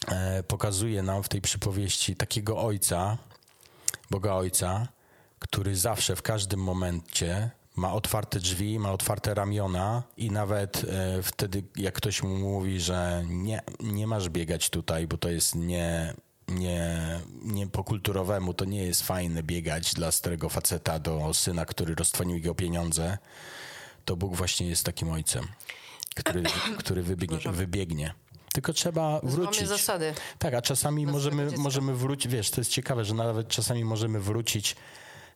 e, 0.08 0.44
pokazuje 0.44 1.04
nam 1.04 1.24
w 1.24 1.30
tej 1.30 1.42
przypowieści 1.42 2.16
takiego 2.16 2.58
Ojca, 2.58 3.18
Boga 4.12 4.34
Ojca, 4.34 4.88
który 5.44 5.76
zawsze 5.76 6.16
w 6.16 6.22
każdym 6.22 6.60
momencie 6.60 7.52
ma 7.76 7.94
otwarte 7.94 8.40
drzwi, 8.40 8.80
ma 8.80 8.92
otwarte 8.92 9.34
ramiona 9.34 10.04
i 10.18 10.32
nawet 10.32 10.86
e, 10.90 11.24
wtedy, 11.24 11.64
jak 11.76 11.94
ktoś 11.94 12.24
mu 12.24 12.38
mówi, 12.38 12.80
że 12.80 13.24
nie, 13.28 13.62
nie 13.80 14.08
masz 14.08 14.30
biegać 14.30 14.70
tutaj, 14.70 15.08
bo 15.08 15.18
to 15.18 15.30
jest 15.30 15.56
nie, 15.56 16.14
nie, 16.48 17.00
nie 17.44 17.68
po 17.68 17.84
kulturowemu, 17.84 18.54
to 18.54 18.66
nie 18.66 18.84
jest 18.84 19.04
fajne 19.04 19.44
biegać 19.44 19.94
dla 19.94 20.12
starego 20.12 20.50
faceta 20.50 21.00
do 21.00 21.34
syna, 21.34 21.66
który 21.66 21.96
roztwonił 21.96 22.36
jego 22.36 22.56
pieniądze, 22.56 23.18
to 24.06 24.16
Bóg 24.16 24.36
właśnie 24.36 24.68
jest 24.68 24.86
takim 24.86 25.12
ojcem, 25.12 25.48
który, 26.16 26.44
który 26.80 27.04
wybiegnie, 27.04 27.52
wybiegnie. 27.52 28.14
Tylko 28.54 28.74
trzeba 28.74 29.20
wrócić. 29.24 29.62
Mamy 29.62 29.68
zasady. 29.68 30.14
Tak, 30.40 30.54
a 30.54 30.62
czasami 30.62 31.08
możemy, 31.08 31.58
możemy 31.58 31.96
wrócić, 31.96 32.32
wiesz, 32.32 32.52
to 32.52 32.62
jest 32.62 32.72
ciekawe, 32.72 33.06
że 33.06 33.14
nawet 33.14 33.48
czasami 33.48 33.86
możemy 33.86 34.20
wrócić 34.20 34.76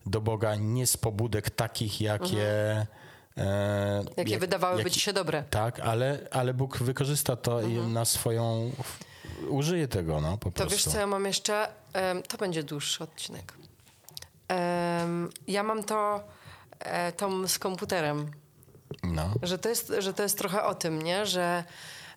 do 0.09 0.21
Boga 0.21 0.55
nie 0.55 0.87
z 0.87 0.97
pobudek 0.97 1.49
takich, 1.49 2.01
jakie. 2.01 2.69
Mhm. 2.69 2.87
E, 3.37 4.03
jakie 4.17 4.31
jak, 4.31 4.39
wydawałyby 4.39 4.83
jak, 4.83 4.91
ci 4.91 4.99
się 4.99 5.13
dobre. 5.13 5.43
Tak, 5.49 5.79
ale, 5.79 6.19
ale 6.31 6.53
Bóg 6.53 6.77
wykorzysta 6.77 7.35
to 7.35 7.61
mhm. 7.61 7.93
na 7.93 8.05
swoją. 8.05 8.71
Użyje 9.49 9.87
tego, 9.87 10.21
no 10.21 10.37
po 10.37 10.51
to 10.51 10.51
prostu. 10.51 10.69
To 10.69 10.75
wiesz, 10.75 10.83
co 10.83 10.99
ja 10.99 11.07
mam 11.07 11.25
jeszcze? 11.25 11.67
To 12.27 12.37
będzie 12.37 12.63
dłuższy 12.63 13.03
odcinek. 13.03 13.53
Ja 15.47 15.63
mam 15.63 15.83
to 15.83 16.23
e, 16.79 17.11
tą 17.11 17.47
z 17.47 17.59
komputerem. 17.59 18.31
No. 19.03 19.33
Że, 19.43 19.57
to 19.57 19.69
jest, 19.69 19.93
że 19.99 20.13
to 20.13 20.23
jest 20.23 20.37
trochę 20.37 20.63
o 20.63 20.75
tym, 20.75 21.01
nie? 21.01 21.25
Że 21.25 21.63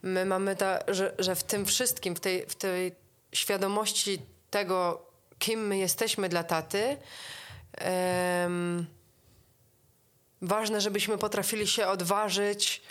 my 0.02 0.24
mamy 0.24 0.56
ta, 0.56 0.78
że, 0.88 1.14
że 1.18 1.34
w 1.34 1.44
tym 1.44 1.66
wszystkim, 1.66 2.16
w 2.16 2.20
tej, 2.20 2.46
w 2.46 2.54
tej 2.54 2.92
świadomości 3.32 4.22
tego, 4.50 5.06
kim 5.38 5.66
my 5.66 5.78
jesteśmy 5.78 6.28
dla 6.28 6.44
taty, 6.44 6.96
ważne, 10.42 10.80
żebyśmy 10.80 11.18
potrafili 11.18 11.66
się 11.66 11.86
odważyć, 11.86 12.82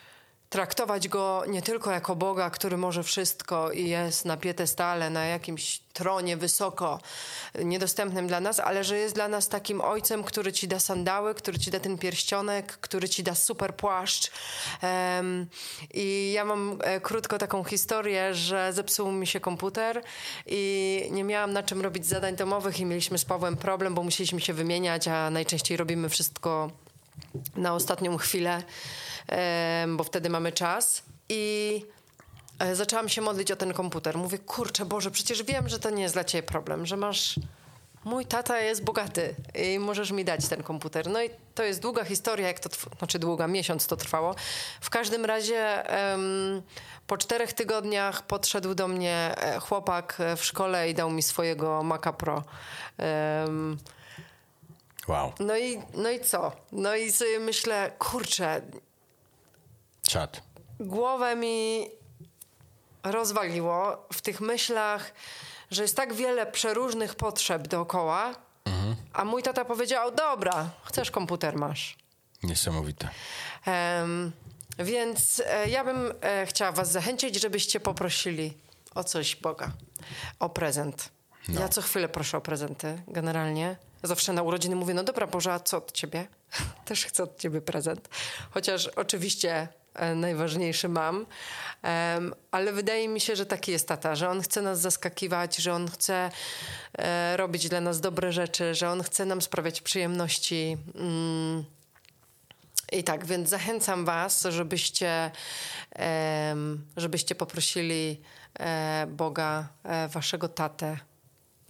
traktować 0.49 1.07
go 1.07 1.43
nie 1.47 1.61
tylko 1.61 1.91
jako 1.91 2.15
Boga, 2.15 2.49
który 2.49 2.77
może 2.77 3.03
wszystko 3.03 3.71
i 3.71 3.89
jest 3.89 4.25
na 4.25 4.37
pietestale, 4.37 5.09
na 5.09 5.25
jakimś 5.25 5.79
tronie 5.93 6.37
wysoko, 6.37 6.99
niedostępnym 7.63 8.27
dla 8.27 8.39
nas, 8.39 8.59
ale 8.59 8.83
że 8.83 8.97
jest 8.97 9.15
dla 9.15 9.27
nas 9.27 9.49
takim 9.49 9.81
ojcem, 9.81 10.23
który 10.23 10.53
ci 10.53 10.67
da 10.67 10.79
sandały, 10.79 11.35
który 11.35 11.59
ci 11.59 11.71
da 11.71 11.79
ten 11.79 11.97
pierścionek, 11.97 12.77
który 12.77 13.09
ci 13.09 13.23
da 13.23 13.35
super 13.35 13.75
płaszcz. 13.75 14.31
Um, 14.83 15.47
I 15.93 16.31
ja 16.35 16.45
mam 16.45 16.79
e, 16.83 17.01
krótko 17.01 17.37
taką 17.37 17.63
historię, 17.63 18.33
że 18.33 18.73
zepsuł 18.73 19.11
mi 19.11 19.27
się 19.27 19.39
komputer 19.39 20.03
i 20.45 21.07
nie 21.11 21.23
miałam 21.23 21.53
na 21.53 21.63
czym 21.63 21.81
robić 21.81 22.05
zadań 22.05 22.35
domowych 22.35 22.79
i 22.79 22.85
mieliśmy 22.85 23.17
z 23.17 23.25
Pawłem 23.25 23.57
problem, 23.57 23.95
bo 23.95 24.03
musieliśmy 24.03 24.41
się 24.41 24.53
wymieniać, 24.53 25.07
a 25.07 25.29
najczęściej 25.29 25.77
robimy 25.77 26.09
wszystko 26.09 26.69
na 27.55 27.73
ostatnią 27.73 28.17
chwilę, 28.17 28.63
bo 29.87 30.03
wtedy 30.03 30.29
mamy 30.29 30.51
czas. 30.51 31.03
I 31.29 31.85
E, 32.59 32.75
zaczęłam 32.75 33.09
się 33.09 33.21
modlić 33.21 33.51
o 33.51 33.55
ten 33.55 33.73
komputer. 33.73 34.17
Mówię, 34.17 34.37
kurczę 34.37 34.85
Boże, 34.85 35.11
przecież 35.11 35.43
wiem, 35.43 35.69
że 35.69 35.79
to 35.79 35.89
nie 35.89 36.03
jest 36.03 36.15
dla 36.15 36.23
ciebie 36.23 36.47
problem, 36.47 36.85
że 36.85 36.97
masz... 36.97 37.39
Mój 38.05 38.25
tata 38.25 38.59
jest 38.59 38.83
bogaty 38.83 39.35
i 39.55 39.79
możesz 39.79 40.11
mi 40.11 40.25
dać 40.25 40.47
ten 40.47 40.63
komputer. 40.63 41.09
No 41.09 41.23
i 41.23 41.29
to 41.55 41.63
jest 41.63 41.81
długa 41.81 42.03
historia, 42.03 42.47
jak 42.47 42.59
to, 42.59 42.69
znaczy 42.97 43.19
długa, 43.19 43.47
miesiąc 43.47 43.87
to 43.87 43.97
trwało. 43.97 44.35
W 44.81 44.89
każdym 44.89 45.25
razie 45.25 45.83
um, 46.11 46.61
po 47.07 47.17
czterech 47.17 47.53
tygodniach 47.53 48.27
podszedł 48.27 48.75
do 48.75 48.87
mnie 48.87 49.35
e, 49.37 49.59
chłopak 49.59 50.15
e, 50.19 50.35
w 50.35 50.45
szkole 50.45 50.89
i 50.89 50.93
dał 50.93 51.11
mi 51.11 51.21
swojego 51.21 51.83
Maca 51.83 52.13
Pro. 52.13 52.43
Um, 53.45 53.77
wow. 55.09 55.33
No 55.39 55.57
i, 55.57 55.81
no 55.93 56.09
i 56.09 56.19
co? 56.19 56.51
No 56.71 56.95
i 56.95 57.11
sobie 57.11 57.39
myślę, 57.39 57.91
kurczę... 57.99 58.61
Czad. 60.01 60.41
Głowę 60.79 61.35
mi 61.35 61.87
rozwaliło 63.03 64.07
w 64.13 64.21
tych 64.21 64.41
myślach, 64.41 65.13
że 65.71 65.81
jest 65.81 65.95
tak 65.95 66.13
wiele 66.13 66.45
przeróżnych 66.45 67.15
potrzeb 67.15 67.67
dookoła, 67.67 68.35
mhm. 68.65 68.95
a 69.13 69.25
mój 69.25 69.43
tata 69.43 69.65
powiedział, 69.65 70.11
dobra, 70.11 70.69
chcesz 70.83 71.11
komputer, 71.11 71.55
masz. 71.55 71.97
Niesamowite. 72.43 73.09
Um, 73.67 74.31
więc 74.79 75.41
e, 75.45 75.69
ja 75.69 75.83
bym 75.83 76.13
e, 76.21 76.45
chciała 76.45 76.71
was 76.71 76.91
zachęcić, 76.91 77.41
żebyście 77.41 77.79
poprosili 77.79 78.53
o 78.95 79.03
coś 79.03 79.35
Boga, 79.35 79.71
o 80.39 80.49
prezent. 80.49 81.09
No. 81.47 81.61
Ja 81.61 81.69
co 81.69 81.81
chwilę 81.81 82.09
proszę 82.09 82.37
o 82.37 82.41
prezenty, 82.41 83.01
generalnie. 83.07 83.75
Zawsze 84.03 84.33
na 84.33 84.43
urodziny 84.43 84.75
mówię, 84.75 84.93
no 84.93 85.03
dobra 85.03 85.27
Boże, 85.27 85.53
a 85.53 85.59
co 85.59 85.77
od 85.77 85.91
ciebie? 85.91 86.27
Też 86.85 87.05
chcę 87.05 87.23
od 87.23 87.37
ciebie 87.37 87.61
prezent. 87.61 88.09
Chociaż 88.51 88.87
oczywiście 88.87 89.67
e, 89.93 90.15
najważniejszy 90.15 90.89
mam, 90.89 91.25
ale 92.51 92.73
wydaje 92.73 93.07
mi 93.07 93.19
się, 93.19 93.35
że 93.35 93.45
taki 93.45 93.71
jest 93.71 93.87
tata, 93.87 94.15
że 94.15 94.29
on 94.29 94.41
chce 94.41 94.61
nas 94.61 94.79
zaskakiwać, 94.79 95.55
że 95.55 95.73
on 95.73 95.87
chce 95.87 96.31
e, 96.97 97.37
robić 97.37 97.69
dla 97.69 97.81
nas 97.81 98.01
dobre 98.01 98.31
rzeczy, 98.31 98.75
że 98.75 98.89
on 98.89 99.03
chce 99.03 99.25
nam 99.25 99.41
sprawiać 99.41 99.81
przyjemności. 99.81 100.77
Mm. 100.95 101.65
I 102.91 103.03
tak, 103.03 103.25
więc 103.25 103.49
zachęcam 103.49 104.05
Was, 104.05 104.47
żebyście, 104.49 105.31
em, 105.91 106.85
żebyście 106.97 107.35
poprosili 107.35 108.21
e, 108.59 109.07
Boga, 109.09 109.67
e, 109.83 110.07
Waszego 110.07 110.47
tatę, 110.47 110.97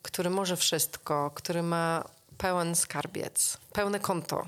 który 0.01 0.29
może 0.29 0.57
wszystko, 0.57 1.31
który 1.35 1.63
ma 1.63 2.03
pełen 2.39 2.75
skarbiec, 2.75 3.57
pełne 3.73 3.99
konto. 3.99 4.47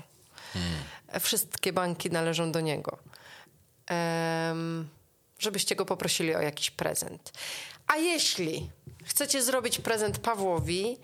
E, 1.08 1.20
Wszystkie 1.20 1.72
banki 1.72 2.10
należą 2.10 2.52
do 2.52 2.60
niego. 2.60 2.98
Em, 3.86 4.88
żebyście 5.38 5.76
go 5.76 5.84
poprosili 5.86 6.34
o 6.34 6.40
jakiś 6.40 6.70
prezent. 6.70 7.32
A 7.86 7.96
jeśli 7.96 8.70
chcecie 9.04 9.42
zrobić 9.42 9.78
prezent 9.78 10.18
Pawłowi, 10.18 10.96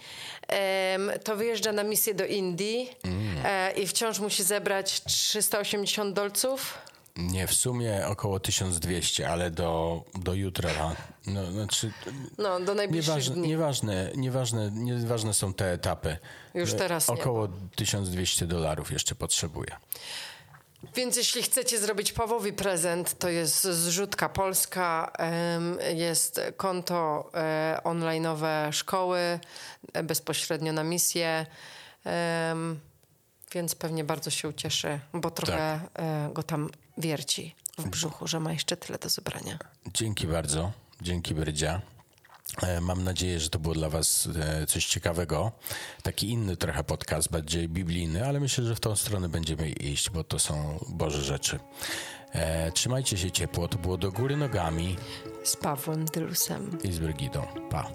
em, 0.48 1.10
to 1.24 1.36
wyjeżdża 1.36 1.72
na 1.72 1.82
misję 1.82 2.14
do 2.14 2.24
Indii 2.26 2.90
e, 3.44 3.72
i 3.72 3.86
wciąż 3.86 4.18
musi 4.18 4.42
zebrać 4.44 5.02
380 5.04 6.14
dolców. 6.14 6.78
Nie, 7.18 7.46
w 7.46 7.54
sumie 7.54 8.06
około 8.06 8.40
1200, 8.40 9.28
ale 9.30 9.50
do, 9.50 10.02
do 10.14 10.34
jutra. 10.34 10.96
No, 11.26 11.52
znaczy, 11.52 11.92
No, 12.38 12.60
do 12.60 12.74
najbliższych 12.74 13.14
nieważne, 13.14 13.34
dni. 13.34 13.48
nieważne, 13.48 14.12
nieważne, 14.16 14.70
nieważne 14.70 15.34
są 15.34 15.54
te 15.54 15.72
etapy. 15.72 16.16
Już 16.54 16.74
teraz 16.74 17.08
nie, 17.08 17.14
Około 17.14 17.48
1200 17.76 18.46
dolarów 18.46 18.92
jeszcze 18.92 19.14
potrzebuję. 19.14 19.76
Więc 20.94 21.16
jeśli 21.16 21.42
chcecie 21.42 21.78
zrobić 21.78 22.12
Pawłowi 22.12 22.52
prezent, 22.52 23.18
to 23.18 23.28
jest 23.28 23.62
zrzutka 23.62 24.28
polska, 24.28 25.12
jest 25.94 26.40
konto 26.56 27.30
e, 27.34 27.80
online'owe 27.84 28.72
szkoły, 28.72 29.40
e, 29.92 30.02
bezpośrednio 30.02 30.72
na 30.72 30.84
misję, 30.84 31.46
więc 33.52 33.74
pewnie 33.74 34.04
bardzo 34.04 34.30
się 34.30 34.48
ucieszy, 34.48 35.00
bo 35.12 35.30
trochę 35.30 35.80
e, 35.94 36.30
go 36.32 36.42
tam 36.42 36.70
wierci 36.98 37.54
w 37.78 37.88
brzuchu, 37.88 38.26
że 38.26 38.40
ma 38.40 38.52
jeszcze 38.52 38.76
tyle 38.76 38.98
do 38.98 39.08
zebrania. 39.08 39.58
Dzięki 39.94 40.26
bardzo. 40.26 40.72
Dzięki 41.02 41.34
Brydzia. 41.34 41.80
E, 42.62 42.80
Mam 42.80 43.04
nadzieję, 43.04 43.40
że 43.40 43.50
to 43.50 43.58
było 43.58 43.74
dla 43.74 43.88
Was 43.88 44.28
e, 44.40 44.66
coś 44.66 44.86
ciekawego. 44.86 45.52
Taki 46.02 46.30
inny 46.30 46.56
trochę 46.56 46.84
podcast, 46.84 47.30
bardziej 47.30 47.68
biblijny, 47.68 48.26
ale 48.26 48.40
myślę, 48.40 48.64
że 48.64 48.74
w 48.74 48.80
tą 48.80 48.96
stronę 48.96 49.28
będziemy 49.28 49.70
iść, 49.70 50.10
bo 50.10 50.24
to 50.24 50.38
są 50.38 50.84
Boże 50.88 51.22
rzeczy. 51.24 51.58
E, 52.32 52.72
trzymajcie 52.72 53.18
się 53.18 53.30
ciepło. 53.30 53.68
To 53.68 53.78
było 53.78 53.96
do 53.96 54.12
góry 54.12 54.36
nogami 54.36 54.96
Z 55.44 55.56
Pawłem 55.56 56.04
Dylusem. 56.04 56.78
i 56.84 56.92
z 56.92 56.98
Brygidą. 56.98 57.46
Pa. 57.70 57.90